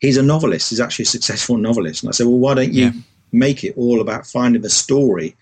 He's 0.00 0.16
a 0.16 0.22
novelist. 0.22 0.70
He's 0.70 0.80
actually 0.80 1.04
a 1.04 1.06
successful 1.06 1.56
novelist. 1.56 2.02
And 2.02 2.10
I 2.10 2.12
said, 2.12 2.26
well, 2.26 2.38
why 2.38 2.54
don't 2.54 2.72
you 2.72 2.84
yeah. 2.86 2.92
make 3.32 3.64
it 3.64 3.74
all 3.76 4.00
about 4.00 4.26
finding 4.26 4.62
the 4.62 4.70
story 4.70 5.36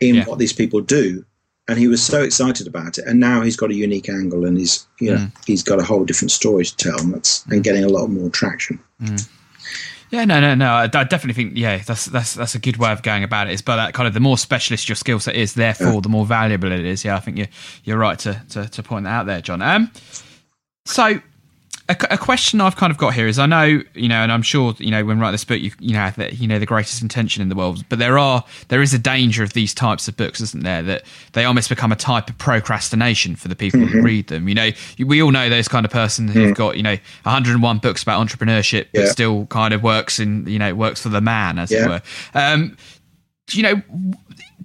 in 0.00 0.16
yeah. 0.16 0.24
what 0.24 0.38
these 0.38 0.52
people 0.52 0.80
do? 0.80 1.24
And 1.68 1.78
he 1.78 1.86
was 1.86 2.02
so 2.02 2.22
excited 2.22 2.66
about 2.66 2.98
it. 2.98 3.04
And 3.06 3.20
now 3.20 3.42
he's 3.42 3.56
got 3.56 3.70
a 3.70 3.74
unique 3.74 4.08
angle 4.08 4.44
and 4.44 4.58
he's, 4.58 4.86
you 4.98 5.12
know, 5.12 5.18
mm. 5.18 5.32
he's 5.46 5.62
got 5.62 5.78
a 5.78 5.84
whole 5.84 6.04
different 6.04 6.32
story 6.32 6.64
to 6.64 6.76
tell 6.76 7.00
and, 7.00 7.14
that's, 7.14 7.46
and 7.46 7.62
getting 7.62 7.84
a 7.84 7.88
lot 7.88 8.08
more 8.08 8.28
traction. 8.30 8.80
Mm. 9.00 9.28
Yeah, 10.10 10.24
no, 10.24 10.40
no, 10.40 10.54
no. 10.56 10.72
I, 10.72 10.86
definitely 10.88 11.34
think 11.34 11.56
yeah, 11.56 11.78
that's 11.78 12.06
that's 12.06 12.34
that's 12.34 12.54
a 12.56 12.58
good 12.58 12.78
way 12.78 12.90
of 12.90 13.02
going 13.02 13.22
about 13.22 13.46
it. 13.46 13.52
Is 13.52 13.62
but 13.62 13.76
that 13.76 13.94
kind 13.94 14.08
of 14.08 14.14
the 14.14 14.20
more 14.20 14.36
specialist 14.36 14.88
your 14.88 14.96
skill 14.96 15.20
set 15.20 15.36
is, 15.36 15.54
therefore 15.54 15.94
yeah. 15.94 16.00
the 16.00 16.08
more 16.08 16.26
valuable 16.26 16.72
it 16.72 16.84
is. 16.84 17.04
Yeah, 17.04 17.16
I 17.16 17.20
think 17.20 17.38
you're 17.38 17.48
you're 17.84 17.98
right 17.98 18.18
to 18.20 18.42
to, 18.50 18.68
to 18.68 18.82
point 18.82 19.04
that 19.04 19.10
out 19.10 19.26
there, 19.26 19.40
John. 19.40 19.62
Um, 19.62 19.90
so 20.84 21.20
a, 21.90 22.14
a, 22.14 22.18
question 22.18 22.60
I've 22.60 22.76
kind 22.76 22.92
of 22.92 22.98
got 22.98 23.14
here 23.14 23.26
is 23.26 23.38
I 23.38 23.46
know 23.46 23.82
you 23.94 24.08
know, 24.08 24.22
and 24.22 24.30
I'm 24.30 24.42
sure 24.42 24.74
you 24.78 24.90
know 24.90 25.04
when 25.04 25.18
writing 25.18 25.32
this 25.32 25.44
book, 25.44 25.60
you 25.60 25.72
you 25.80 25.92
know 25.92 26.10
that 26.16 26.38
you 26.38 26.46
know 26.46 26.58
the 26.58 26.66
greatest 26.66 27.02
intention 27.02 27.42
in 27.42 27.48
the 27.48 27.56
world, 27.56 27.84
but 27.88 27.98
there 27.98 28.18
are 28.18 28.44
there 28.68 28.80
is 28.80 28.94
a 28.94 28.98
danger 28.98 29.42
of 29.42 29.52
these 29.52 29.74
types 29.74 30.06
of 30.06 30.16
books, 30.16 30.40
isn't 30.40 30.62
there? 30.62 30.82
That 30.82 31.02
they 31.32 31.44
almost 31.44 31.68
become 31.68 31.90
a 31.90 31.96
type 31.96 32.30
of 32.30 32.38
procrastination 32.38 33.34
for 33.34 33.48
the 33.48 33.56
people 33.56 33.80
mm-hmm. 33.80 33.98
who 33.98 34.02
read 34.02 34.28
them. 34.28 34.48
You 34.48 34.54
know, 34.54 34.70
we 34.98 35.20
all 35.20 35.32
know 35.32 35.48
those 35.48 35.68
kind 35.68 35.84
of 35.84 35.90
person 35.90 36.28
who've 36.28 36.52
mm. 36.52 36.56
got 36.56 36.76
you 36.76 36.82
know 36.82 36.96
101 37.24 37.78
books 37.78 38.02
about 38.02 38.24
entrepreneurship, 38.24 38.86
but 38.94 39.08
still 39.08 39.46
kind 39.46 39.74
of 39.74 39.82
works 39.82 40.20
in 40.20 40.46
you 40.46 40.58
know 40.58 40.74
works 40.74 41.02
for 41.02 41.08
the 41.08 41.20
man, 41.20 41.58
as 41.58 41.72
yeah. 41.72 41.84
it 41.84 41.88
were. 41.88 42.02
Um, 42.34 42.76
you 43.50 43.64
know, 43.64 43.82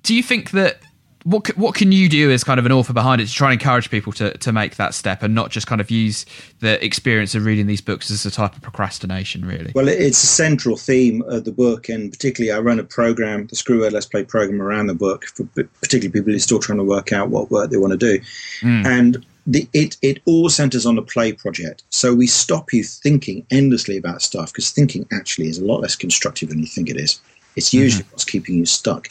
do 0.04 0.14
you 0.14 0.22
think 0.22 0.52
that 0.52 0.80
what 1.26 1.48
what 1.58 1.74
can 1.74 1.92
you 1.92 2.08
do 2.08 2.32
as 2.32 2.44
kind 2.44 2.60
of 2.60 2.68
an 2.68 2.72
author 2.72 2.94
behind 2.94 3.20
it 3.20 3.26
to 3.26 3.34
try 3.34 3.52
and 3.52 3.60
encourage 3.60 3.90
people 3.90 4.14
to, 4.14 4.38
to 4.38 4.54
make 4.54 4.76
that 4.76 4.94
step 4.94 5.24
and 5.24 5.34
not 5.34 5.50
just 5.50 5.66
kind 5.66 5.82
of 5.82 5.90
use 5.90 6.24
the 6.60 6.84
experience 6.86 7.34
of 7.34 7.46
reading 7.46 7.66
these 7.66 7.82
books 7.82 8.12
as 8.12 8.26
a 8.28 8.32
type 8.32 8.56
of 8.56 8.62
procrastination 8.62 9.44
really? 9.44 9.72
Well 9.74 9.88
it's 9.88 10.24
a 10.24 10.28
central 10.28 10.78
theme 10.78 11.24
of 11.24 11.44
the 11.44 11.52
book 11.52 11.90
and 11.90 12.12
particularly 12.12 12.56
i 12.56 12.60
run 12.62 12.80
a 12.80 12.84
program 12.84 13.48
the 13.48 13.56
screw 13.56 13.90
let's 13.90 14.06
play 14.06 14.24
program 14.24 14.62
around 14.62 14.86
the 14.86 14.94
book 14.94 15.26
for 15.26 15.44
particularly 15.82 16.12
people 16.12 16.32
who 16.32 16.36
are 16.36 16.40
still 16.40 16.60
trying 16.60 16.78
to 16.78 16.84
work 16.84 17.12
out 17.12 17.30
what 17.30 17.50
work 17.50 17.72
they 17.72 17.78
want 17.78 17.92
to 17.92 17.98
do. 17.98 18.20
Mm. 18.62 18.86
and 18.86 19.26
the, 19.48 19.68
it 19.74 19.98
it 20.02 20.22
all 20.26 20.50
centers 20.50 20.86
on 20.86 20.96
the 20.96 21.04
play 21.04 21.32
project. 21.32 21.84
So 21.90 22.16
we 22.16 22.28
stop 22.28 22.74
you 22.74 22.84
thinking 22.84 23.46
endlessly 23.52 23.98
about 23.98 24.22
stuff 24.22 24.52
because 24.52 24.72
thinking 24.72 25.08
actually 25.12 25.48
is 25.48 25.60
a 25.60 25.66
lot 25.66 25.82
less 25.82 25.96
constructive 25.96 26.50
than 26.50 26.60
you 26.60 26.66
think 26.66 26.90
it 26.90 26.98
is. 26.98 27.20
It's 27.56 27.74
usually 27.74 28.04
mm-hmm. 28.04 28.12
what's 28.12 28.26
keeping 28.26 28.56
you 28.56 28.66
stuck 28.66 29.08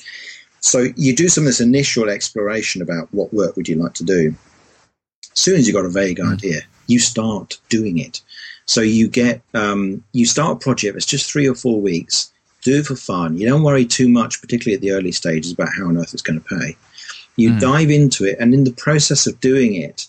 so 0.64 0.86
you 0.96 1.14
do 1.14 1.28
some 1.28 1.44
of 1.44 1.46
this 1.46 1.60
initial 1.60 2.08
exploration 2.08 2.80
about 2.80 3.08
what 3.12 3.34
work 3.34 3.54
would 3.54 3.68
you 3.68 3.76
like 3.76 3.92
to 3.94 4.04
do. 4.04 4.34
As 5.30 5.38
soon 5.38 5.56
as 5.56 5.66
you've 5.66 5.76
got 5.76 5.84
a 5.84 5.90
vague 5.90 6.16
mm. 6.16 6.32
idea, 6.32 6.62
you 6.86 6.98
start 6.98 7.58
doing 7.68 7.98
it. 7.98 8.22
So 8.64 8.80
you 8.80 9.06
get 9.06 9.42
um, 9.52 10.02
you 10.12 10.24
start 10.24 10.56
a 10.56 10.64
project 10.64 10.94
that's 10.94 11.04
just 11.04 11.30
three 11.30 11.46
or 11.46 11.54
four 11.54 11.82
weeks. 11.82 12.32
Do 12.62 12.78
it 12.78 12.86
for 12.86 12.96
fun. 12.96 13.36
You 13.36 13.46
don't 13.46 13.62
worry 13.62 13.84
too 13.84 14.08
much, 14.08 14.40
particularly 14.40 14.74
at 14.74 14.80
the 14.80 14.92
early 14.92 15.12
stages, 15.12 15.52
about 15.52 15.68
how 15.76 15.86
on 15.86 15.98
earth 15.98 16.14
it's 16.14 16.22
going 16.22 16.40
to 16.40 16.58
pay. 16.58 16.78
You 17.36 17.50
mm. 17.50 17.60
dive 17.60 17.90
into 17.90 18.24
it, 18.24 18.38
and 18.40 18.54
in 18.54 18.64
the 18.64 18.72
process 18.72 19.26
of 19.26 19.38
doing 19.40 19.74
it, 19.74 20.06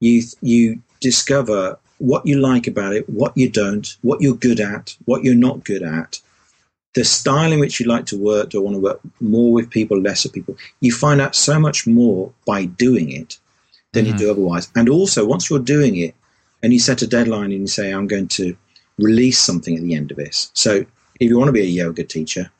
you 0.00 0.22
you 0.40 0.80
discover 1.00 1.78
what 1.98 2.24
you 2.24 2.40
like 2.40 2.66
about 2.66 2.94
it, 2.94 3.06
what 3.10 3.36
you 3.36 3.50
don't, 3.50 3.94
what 4.00 4.22
you're 4.22 4.36
good 4.36 4.58
at, 4.58 4.96
what 5.04 5.22
you're 5.22 5.34
not 5.34 5.64
good 5.64 5.82
at, 5.82 6.18
the 6.94 7.04
style 7.04 7.52
in 7.52 7.60
which 7.60 7.80
you 7.80 7.86
like 7.86 8.06
to 8.06 8.18
work, 8.18 8.50
do 8.50 8.60
I 8.60 8.64
want 8.64 8.76
to 8.76 8.80
work 8.80 9.00
more 9.20 9.52
with 9.52 9.70
people, 9.70 10.00
less 10.00 10.24
with 10.24 10.32
people? 10.32 10.56
You 10.80 10.92
find 10.92 11.20
out 11.20 11.34
so 11.34 11.58
much 11.58 11.86
more 11.86 12.32
by 12.46 12.66
doing 12.66 13.10
it 13.10 13.38
than 13.92 14.04
mm-hmm. 14.04 14.12
you 14.12 14.18
do 14.18 14.30
otherwise. 14.30 14.70
And 14.74 14.88
also, 14.88 15.24
once 15.24 15.48
you're 15.48 15.58
doing 15.58 15.96
it 15.96 16.14
and 16.62 16.72
you 16.72 16.78
set 16.78 17.02
a 17.02 17.06
deadline 17.06 17.52
and 17.52 17.62
you 17.62 17.66
say, 17.66 17.92
I'm 17.92 18.06
going 18.06 18.28
to 18.28 18.56
release 18.98 19.38
something 19.38 19.76
at 19.76 19.82
the 19.82 19.94
end 19.94 20.10
of 20.10 20.18
this. 20.18 20.50
So, 20.54 20.84
if 21.20 21.30
you 21.30 21.38
want 21.38 21.48
to 21.48 21.52
be 21.52 21.60
a 21.60 21.64
yoga 21.64 22.04
teacher, 22.04 22.50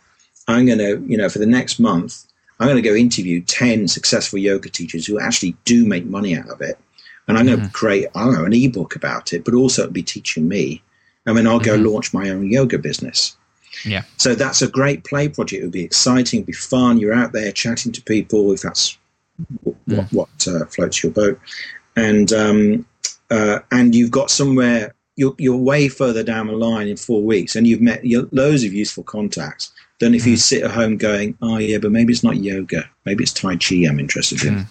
I'm 0.49 0.67
going 0.67 0.79
to, 0.79 1.05
you 1.07 1.17
know, 1.17 1.29
for 1.29 1.39
the 1.39 1.47
next 1.47 1.79
month, 1.79 2.25
I'm 2.59 2.69
going 2.69 2.83
to 2.83 2.89
go 2.89 2.95
interview 2.95 3.43
10 3.43 3.89
successful 3.89 4.39
yoga 4.39 4.69
teachers 4.69 5.07
who 5.07 5.19
actually 5.19 5.57
do 5.65 5.85
make 5.85 6.07
money 6.07 6.37
out 6.37 6.49
of 6.49 6.61
it. 6.61 6.79
And 7.29 7.37
I'm 7.37 7.47
mm-hmm. 7.47 7.57
going 7.57 7.67
to 7.69 7.73
create, 7.73 8.09
I 8.15 8.25
don't 8.25 8.35
know, 8.35 8.45
an 8.45 8.53
ebook 8.53 8.97
about 8.97 9.33
it, 9.33 9.45
but 9.45 9.55
also 9.55 9.89
be 9.91 10.03
teaching 10.03 10.49
me. 10.49 10.83
And 11.27 11.37
then 11.37 11.47
I'll 11.47 11.61
go 11.61 11.75
mm-hmm. 11.75 11.87
launch 11.87 12.15
my 12.15 12.31
own 12.31 12.51
yoga 12.51 12.79
business. 12.79 13.37
Yeah. 13.85 14.03
So 14.17 14.35
that's 14.35 14.63
a 14.63 14.69
great 14.69 15.05
play 15.05 15.29
project. 15.29 15.61
It 15.61 15.65
would 15.65 15.73
be 15.73 15.85
exciting, 15.85 16.39
it 16.39 16.43
would 16.43 16.47
be 16.47 16.53
fun. 16.53 16.99
You're 16.99 17.15
out 17.15 17.33
there 17.33 17.53
chatting 17.53 17.93
to 17.93 18.03
people 18.03 18.53
if 18.53 18.63
that's 18.63 18.99
what, 19.63 19.77
mm. 19.89 20.13
what 20.13 20.49
uh, 20.49 20.67
floats 20.67 21.03
your 21.03 21.13
boat, 21.13 21.41
and 21.97 22.33
um, 22.33 22.87
uh, 23.31 23.61
and 23.71 23.95
you've 23.95 24.11
got 24.11 24.31
somewhere. 24.31 24.95
You're, 25.15 25.35
you're 25.37 25.57
way 25.57 25.89
further 25.89 26.23
down 26.23 26.47
the 26.47 26.55
line 26.55 26.89
in 26.89 26.97
four 26.97 27.23
weeks, 27.23 27.55
and 27.55 27.67
you've 27.67 27.83
met 27.83 28.03
loads 28.33 28.65
of 28.65 28.73
useful 28.73 29.05
contacts 29.05 29.71
than 30.01 30.15
if 30.15 30.27
you 30.27 30.39
sit 30.39 30.63
at 30.63 30.71
home 30.71 30.97
going, 30.97 31.37
"Oh 31.43 31.59
yeah, 31.59 31.79
but 31.79 31.93
maybe 31.93 32.13
it's 32.13 32.25
not 32.25 32.37
yoga, 32.37 32.89
maybe 33.05 33.23
it's 33.25 33.33
Tai 33.33 33.57
Chi 33.57 33.85
I'm 33.89 34.01
interested 34.01 34.43
in." 34.43 34.67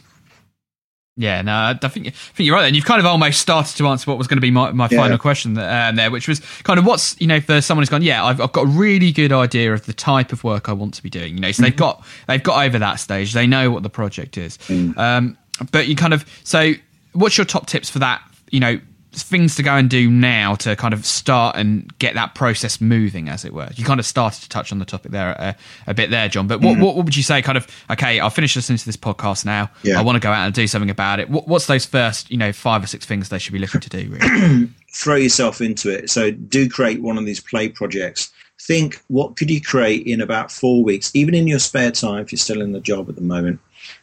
Yeah, 1.18 1.42
no, 1.42 1.54
I 1.54 1.88
think, 1.88 2.08
I 2.08 2.12
think 2.12 2.48
you're 2.48 2.56
right. 2.56 2.66
And 2.66 2.76
you've 2.76 2.86
kind 2.86 3.00
of 3.00 3.06
almost 3.06 3.42
started 3.42 3.76
to 3.78 3.88
answer 3.88 4.10
what 4.10 4.18
was 4.18 4.28
going 4.28 4.38
to 4.38 4.42
be 4.42 4.50
my, 4.50 4.72
my 4.72 4.88
yeah. 4.90 4.98
final 4.98 5.18
question 5.18 5.58
um, 5.58 5.96
there, 5.96 6.10
which 6.10 6.28
was 6.28 6.40
kind 6.64 6.80
of 6.80 6.86
what's, 6.86 7.20
you 7.20 7.28
know, 7.28 7.42
for 7.42 7.60
someone 7.60 7.82
who's 7.82 7.90
gone, 7.90 8.02
yeah, 8.02 8.24
I've, 8.24 8.40
I've, 8.40 8.54
got 8.54 8.64
a 8.64 8.70
really 8.70 9.12
good 9.12 9.34
idea 9.34 9.74
of 9.74 9.86
the 9.86 9.94
type 9.94 10.32
of 10.32 10.44
work 10.44 10.70
I 10.70 10.74
want 10.74 10.94
to 10.96 11.04
be 11.04 11.10
doing. 11.10 11.36
You 11.36 11.42
know, 11.42 11.52
so 11.52 11.58
mm-hmm. 11.58 11.64
they've 11.64 11.76
got 11.76 12.06
they've 12.28 12.44
got 12.44 12.66
over 12.66 12.80
that 12.80 12.96
stage. 12.96 13.34
They 13.34 13.46
know 13.46 13.72
what 13.72 13.84
the 13.84 13.90
project 13.90 14.38
is. 14.38 14.58
Mm. 14.60 14.98
Um, 14.98 15.38
but 15.72 15.88
you 15.88 15.96
kind 15.96 16.14
of, 16.14 16.26
so 16.44 16.74
what's 17.14 17.38
your 17.38 17.46
top 17.46 17.68
tips 17.68 17.90
for 17.90 18.00
that, 18.00 18.22
you 18.50 18.60
know, 18.60 18.80
things 19.14 19.56
to 19.56 19.64
go 19.64 19.76
and 19.76 19.90
do 19.90 20.10
now 20.10 20.56
to 20.56 20.76
kind 20.76 20.94
of 20.94 21.06
start 21.06 21.56
and 21.58 21.98
get 22.00 22.16
that 22.16 22.34
process 22.36 22.80
moving, 22.80 23.30
as 23.30 23.44
it 23.44 23.54
were? 23.54 23.70
You 23.76 23.84
kind 23.84 24.00
of 24.00 24.06
started 24.06 24.42
to 24.44 24.50
touch 24.50 24.72
on 24.72 24.80
the 24.80 24.86
topic 24.86 25.12
there 25.12 25.32
a, 25.32 25.42
uh, 25.42 25.54
a 25.88 25.94
bit 25.94 26.10
there, 26.10 26.30
John. 26.30 26.48
But 26.48 26.62
what, 26.62 26.74
mm-hmm. 26.74 26.82
what, 26.82 26.96
what 26.96 27.06
would 27.06 27.16
you 27.16 27.24
say? 27.24 27.42
Kind 27.42 27.58
of 27.58 27.68
okay, 27.90 28.20
I'll 28.20 28.30
finish 28.30 28.56
listening 28.56 28.78
to 28.78 28.86
this 28.86 28.98
podcast 28.98 29.46
now. 29.46 29.70
Yeah. 29.84 30.00
I 30.00 30.04
want 30.04 30.16
to 30.16 30.20
go 30.20 30.32
out 30.32 30.46
and 30.46 30.54
do 30.54 30.68
something 30.68 30.90
about 30.90 31.20
it. 31.20 31.30
What, 31.30 31.48
what's 31.48 31.68
those 31.68 31.86
first, 31.86 32.32
you 32.32 32.38
know, 32.38 32.54
five 32.54 32.84
or 32.84 32.88
six 32.88 33.06
things 33.06 33.30
they 33.30 33.40
should 33.40 33.54
be 33.54 33.60
looking 33.60 33.82
to 33.82 33.90
do? 33.90 34.10
Really? 34.10 34.70
Throw 34.94 35.16
yourself 35.16 35.62
into 35.62 35.90
it. 35.90 36.10
So 36.10 36.32
do 36.32 36.70
create 36.70 37.02
one 37.02 37.18
of 37.18 37.26
these 37.26 37.40
play 37.40 37.70
projects. 37.70 38.32
Think 38.62 39.02
what 39.08 39.38
could 39.38 39.50
you 39.50 39.60
create 39.60 40.06
in 40.06 40.22
about 40.22 40.52
four 40.52 40.84
weeks, 40.84 41.12
even 41.16 41.34
in 41.34 41.48
your 41.48 41.60
spare 41.60 41.92
time 41.92 42.22
if 42.22 42.32
you're 42.32 42.38
still 42.38 42.62
in 42.62 42.74
the 42.74 42.80
job 42.80 43.10
at 43.10 43.16
the 43.16 43.22
moment 43.22 43.60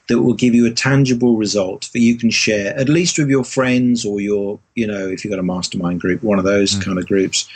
that 0.08 0.22
will 0.22 0.34
give 0.34 0.54
you 0.54 0.66
a 0.66 0.70
tangible 0.70 1.36
result 1.36 1.88
that 1.92 2.00
you 2.00 2.16
can 2.16 2.30
share 2.30 2.76
at 2.78 2.88
least 2.88 3.18
with 3.18 3.28
your 3.28 3.44
friends 3.44 4.04
or 4.04 4.20
your 4.20 4.58
you 4.74 4.86
know 4.86 5.06
if 5.06 5.24
you've 5.24 5.30
got 5.30 5.38
a 5.38 5.42
mastermind 5.42 6.00
group 6.00 6.22
one 6.22 6.38
of 6.38 6.44
those 6.44 6.74
mm. 6.74 6.84
kind 6.84 6.98
of 6.98 7.06
groups 7.06 7.48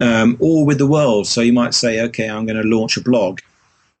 um, 0.00 0.36
or 0.40 0.64
with 0.64 0.78
the 0.78 0.86
world 0.86 1.26
so 1.26 1.40
you 1.40 1.52
might 1.52 1.74
say 1.74 2.00
okay 2.00 2.28
i'm 2.28 2.46
going 2.46 2.60
to 2.60 2.68
launch 2.68 2.96
a 2.96 3.02
blog 3.02 3.40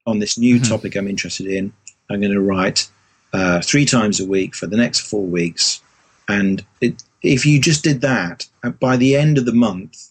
on 0.06 0.18
this 0.18 0.38
new 0.38 0.56
mm-hmm. 0.56 0.64
topic 0.64 0.94
i'm 0.94 1.08
interested 1.08 1.46
in 1.46 1.72
i'm 2.10 2.20
going 2.20 2.32
to 2.32 2.40
write 2.40 2.88
uh, 3.32 3.60
three 3.60 3.84
times 3.84 4.18
a 4.20 4.26
week 4.26 4.54
for 4.54 4.66
the 4.66 4.76
next 4.76 5.00
four 5.00 5.24
weeks 5.24 5.80
and 6.28 6.64
it, 6.80 7.02
if 7.22 7.46
you 7.46 7.60
just 7.60 7.84
did 7.84 8.00
that 8.00 8.46
uh, 8.64 8.70
by 8.70 8.96
the 8.96 9.16
end 9.16 9.38
of 9.38 9.46
the 9.46 9.52
month 9.52 10.10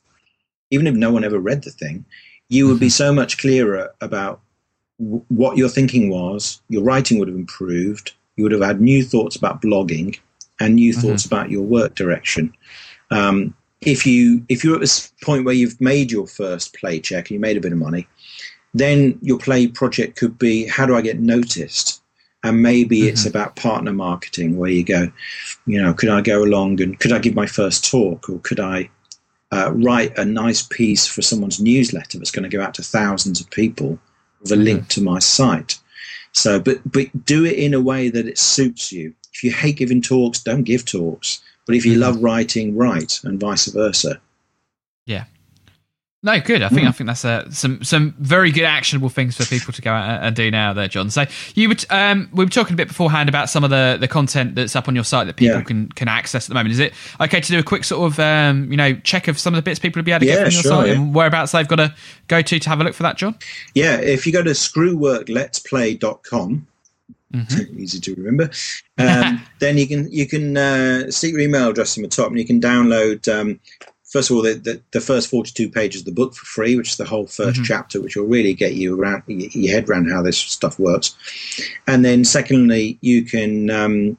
even 0.72 0.88
if 0.88 0.96
no 0.96 1.12
one 1.12 1.24
ever 1.24 1.40
read 1.40 1.64
the 1.64 1.72
thing 1.72 2.06
you 2.48 2.68
would 2.68 2.80
be 2.80 2.88
mm-hmm. 2.88 2.92
so 2.92 3.14
much 3.14 3.38
clearer 3.38 3.94
about 4.02 4.42
what 5.00 5.58
your 5.58 5.70
thinking 5.70 6.10
was, 6.10 6.62
your 6.70 6.84
writing 6.84 7.20
would 7.20 7.30
have 7.30 7.38
improved. 7.38 8.14
You 8.36 8.44
would 8.44 8.52
have 8.52 8.62
had 8.62 8.82
new 8.82 9.04
thoughts 9.04 9.36
about 9.36 9.62
blogging 9.62 10.20
and 10.60 10.76
new 10.76 10.92
mm-hmm. 10.92 11.02
thoughts 11.02 11.26
about 11.26 11.50
your 11.50 11.64
work 11.64 11.96
direction. 11.96 12.54
Um, 13.12 13.56
if 13.82 14.06
you 14.06 14.46
if 14.50 14.64
you're 14.64 14.76
at 14.76 14.82
this 14.82 15.14
point 15.24 15.46
where 15.46 15.54
you've 15.54 15.80
made 15.80 16.12
your 16.12 16.28
first 16.28 16.74
play 16.76 17.00
check 17.00 17.30
and 17.30 17.36
you 17.36 17.40
made 17.40 17.56
a 17.56 17.62
bit 17.62 17.72
of 17.72 17.78
money, 17.78 18.08
then 18.74 19.18
your 19.22 19.40
play 19.40 19.68
project 19.68 20.18
could 20.18 20.38
be 20.38 20.68
how 20.68 20.86
do 20.86 20.96
I 20.96 21.02
get 21.02 21.20
noticed? 21.20 22.02
And 22.44 22.62
maybe 22.62 23.00
mm-hmm. 23.00 23.10
it's 23.10 23.26
about 23.26 23.56
partner 23.56 23.94
marketing 23.94 24.58
where 24.58 24.70
you 24.70 24.84
go, 24.84 25.12
you 25.66 25.82
know, 25.82 25.94
could 25.94 26.10
I 26.10 26.22
go 26.22 26.44
along 26.44 26.82
and 26.82 27.00
could 27.00 27.14
I 27.14 27.20
give 27.20 27.36
my 27.36 27.48
first 27.48 27.90
talk 27.90 28.30
or 28.30 28.40
could 28.40 28.60
I 28.60 28.90
uh, 29.52 29.72
write 29.74 30.18
a 30.18 30.26
nice 30.26 30.62
piece 30.62 31.08
for 31.08 31.22
someone's 31.22 31.60
newsletter 31.60 32.18
that's 32.18 32.32
going 32.32 32.50
to 32.50 32.56
go 32.56 32.62
out 32.62 32.74
to 32.76 32.84
thousands 32.84 33.42
of 33.42 33.50
people 33.50 34.00
with 34.42 34.52
a 34.52 34.56
link 34.56 34.88
to 34.90 35.02
my 35.02 35.20
site. 35.20 35.80
So, 36.32 36.60
but 36.60 36.80
but 36.90 37.26
do 37.26 37.46
it 37.46 37.58
in 37.58 37.74
a 37.74 37.82
way 37.82 38.10
that 38.10 38.28
it 38.28 38.38
suits 38.38 38.92
you. 38.92 39.14
If 39.34 39.44
you 39.44 39.52
hate 39.52 39.78
giving 39.78 40.02
talks, 40.02 40.40
don't 40.40 40.64
give 40.64 40.86
talks. 40.86 41.42
But 41.66 41.76
if 41.76 41.86
you 41.86 41.94
mm-hmm. 41.94 42.02
love 42.02 42.24
writing, 42.24 42.76
write, 42.76 43.20
and 43.24 43.40
vice 43.40 43.68
versa. 43.68 44.20
Yeah. 45.06 45.26
No, 46.22 46.38
good. 46.42 46.62
I 46.62 46.68
think 46.68 46.82
mm. 46.82 46.90
I 46.90 46.92
think 46.92 47.08
that's 47.08 47.24
uh, 47.24 47.50
some 47.50 47.82
some 47.82 48.14
very 48.20 48.52
good 48.52 48.66
actionable 48.66 49.08
things 49.08 49.38
for 49.38 49.46
people 49.46 49.72
to 49.72 49.82
go 49.82 49.94
out 49.94 50.22
and 50.22 50.36
do 50.36 50.52
now, 50.52 50.74
there, 50.74 50.90
John. 50.90 51.10
So 51.10 51.24
you 51.56 51.70
would 51.70 51.86
um, 51.90 52.28
we 52.34 52.44
were 52.44 52.50
talking 52.50 52.74
a 52.74 52.76
bit 52.76 52.90
beforehand 52.90 53.30
about 53.30 53.50
some 53.50 53.64
of 53.64 53.70
the, 53.70 53.96
the 53.98 54.10
content 54.10 54.56
that's 54.56 54.76
up 54.76 54.90
on 54.90 54.96
your 54.96 55.06
site 55.06 55.28
that 55.28 55.38
people 55.38 55.60
yeah. 55.60 55.64
can 55.64 55.88
can 55.90 56.10
access 56.10 56.46
at 56.46 56.50
the 56.50 56.56
moment. 56.56 56.74
Is 56.74 56.80
it 56.80 56.94
okay 57.22 57.40
to 57.40 57.48
do 57.48 57.58
a 57.58 57.64
quick 57.64 57.86
sort 57.86 58.12
of 58.12 58.20
um, 58.20 58.70
you 58.70 58.76
know 58.76 58.96
check 58.96 59.30
of 59.30 59.40
some 59.40 59.54
of 59.54 59.58
the 59.58 59.62
bits 59.62 59.80
people 59.80 60.02
will 60.02 60.06
be 60.06 60.12
able 60.12 60.20
to 60.20 60.26
yeah, 60.26 60.34
get 60.34 60.48
from 60.48 60.52
your 60.52 60.62
sure, 60.62 60.72
site 60.72 60.88
yeah. 60.88 60.94
and 60.96 61.16
whereabouts 61.16 61.54
they've 61.54 61.66
got 61.66 61.78
to 61.78 61.96
go 62.28 62.42
to 62.42 62.60
to 62.60 62.70
have 62.70 62.82
a 62.82 62.84
look 62.84 62.96
for 62.96 63.04
that, 63.04 63.16
John? 63.16 63.38
Yeah, 63.74 64.02
if 64.02 64.28
you 64.28 64.34
go 64.34 64.44
to 64.44 64.52
screwworkletsplay.com, 64.52 66.68
Mm-hmm. 67.32 67.80
easy 67.84 68.00
to 68.00 68.16
remember. 68.16 68.50
Um, 68.98 69.46
then 69.60 69.78
you 69.78 69.88
can 69.88 70.12
you 70.12 70.28
can 70.28 70.58
uh, 70.58 71.12
stick 71.12 71.32
your 71.32 71.42
email 71.42 71.70
address 71.70 71.96
in 71.96 72.02
the 72.02 72.10
top, 72.10 72.30
and 72.30 72.40
you 72.40 72.46
can 72.46 72.60
download 72.60 73.32
um, 73.32 73.60
first 74.10 74.30
of 74.30 74.36
all, 74.36 74.42
the, 74.42 74.56
the, 74.56 74.82
the, 74.92 75.02
first 75.02 75.30
42 75.30 75.70
pages 75.70 76.02
of 76.02 76.06
the 76.06 76.12
book 76.12 76.34
for 76.34 76.46
free, 76.46 76.76
which 76.76 76.90
is 76.90 76.98
the 76.98 77.06
whole 77.06 77.26
1st 77.26 77.52
mm-hmm. 77.52 77.64
chapter, 77.64 78.02
which 78.02 78.16
will 78.16 78.26
really 78.26 78.54
get 78.54 78.74
you 78.74 79.00
around 79.00 79.24
your 79.28 79.72
head 79.74 79.90
around 79.90 80.10
how 80.10 80.22
this 80.22 80.38
stuff 80.38 80.80
works. 80.80 81.16
And 81.88 82.04
then, 82.04 82.26
secondly, 82.26 82.98
you 83.02 83.24
can 83.24 83.70
um, 83.70 84.18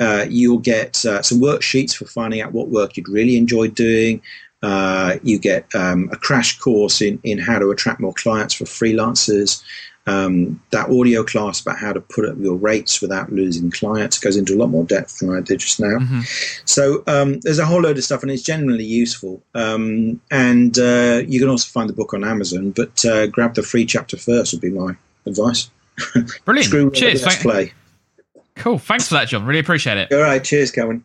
uh, 0.00 0.26
you'll 0.28 0.58
get 0.58 1.04
uh, 1.04 1.22
some 1.22 1.40
worksheets 1.40 1.94
for 1.94 2.04
finding 2.04 2.40
out 2.40 2.52
what 2.52 2.68
work 2.68 2.96
you'd 2.96 3.08
really 3.08 3.36
enjoy 3.36 3.68
doing. 3.68 4.22
Uh, 4.62 5.16
you 5.22 5.38
get 5.38 5.72
um, 5.74 6.08
a 6.12 6.16
crash 6.16 6.58
course 6.58 7.00
in, 7.00 7.20
in 7.22 7.38
how 7.38 7.58
to 7.58 7.70
attract 7.70 8.00
more 8.00 8.12
clients 8.14 8.54
for 8.54 8.64
freelancers. 8.64 9.62
Um, 10.08 10.62
that 10.70 10.88
audio 10.88 11.22
class 11.22 11.60
about 11.60 11.78
how 11.78 11.92
to 11.92 12.00
put 12.00 12.24
up 12.24 12.36
your 12.38 12.54
rates 12.54 13.02
without 13.02 13.30
losing 13.30 13.70
clients 13.70 14.18
goes 14.18 14.36
into 14.36 14.54
a 14.54 14.58
lot 14.58 14.68
more 14.68 14.84
depth 14.84 15.18
than 15.18 15.34
I 15.34 15.40
did 15.40 15.60
just 15.60 15.80
now. 15.80 15.98
Mm-hmm. 15.98 16.20
So 16.64 17.02
um, 17.06 17.40
there's 17.40 17.58
a 17.58 17.66
whole 17.66 17.82
load 17.82 17.98
of 17.98 18.04
stuff, 18.04 18.22
and 18.22 18.30
it's 18.30 18.42
generally 18.42 18.84
useful. 18.84 19.42
Um, 19.54 20.20
and 20.30 20.78
uh, 20.78 21.22
you 21.26 21.38
can 21.38 21.48
also 21.48 21.68
find 21.68 21.88
the 21.88 21.94
book 21.94 22.14
on 22.14 22.24
Amazon, 22.24 22.70
but 22.70 23.04
uh, 23.04 23.26
grab 23.26 23.54
the 23.54 23.62
free 23.62 23.84
chapter 23.84 24.16
first 24.16 24.52
would 24.52 24.62
be 24.62 24.70
my 24.70 24.96
advice. 25.26 25.70
Brilliant. 26.44 26.66
Screw 26.66 26.90
cheers. 26.90 27.22
Let's 27.24 27.42
play. 27.42 27.72
Cool. 28.54 28.78
Thanks 28.78 29.08
for 29.08 29.14
that, 29.14 29.28
John. 29.28 29.44
Really 29.44 29.60
appreciate 29.60 29.98
it. 29.98 30.12
All 30.12 30.20
right. 30.20 30.42
Cheers, 30.42 30.70
Kelvin. 30.70 31.04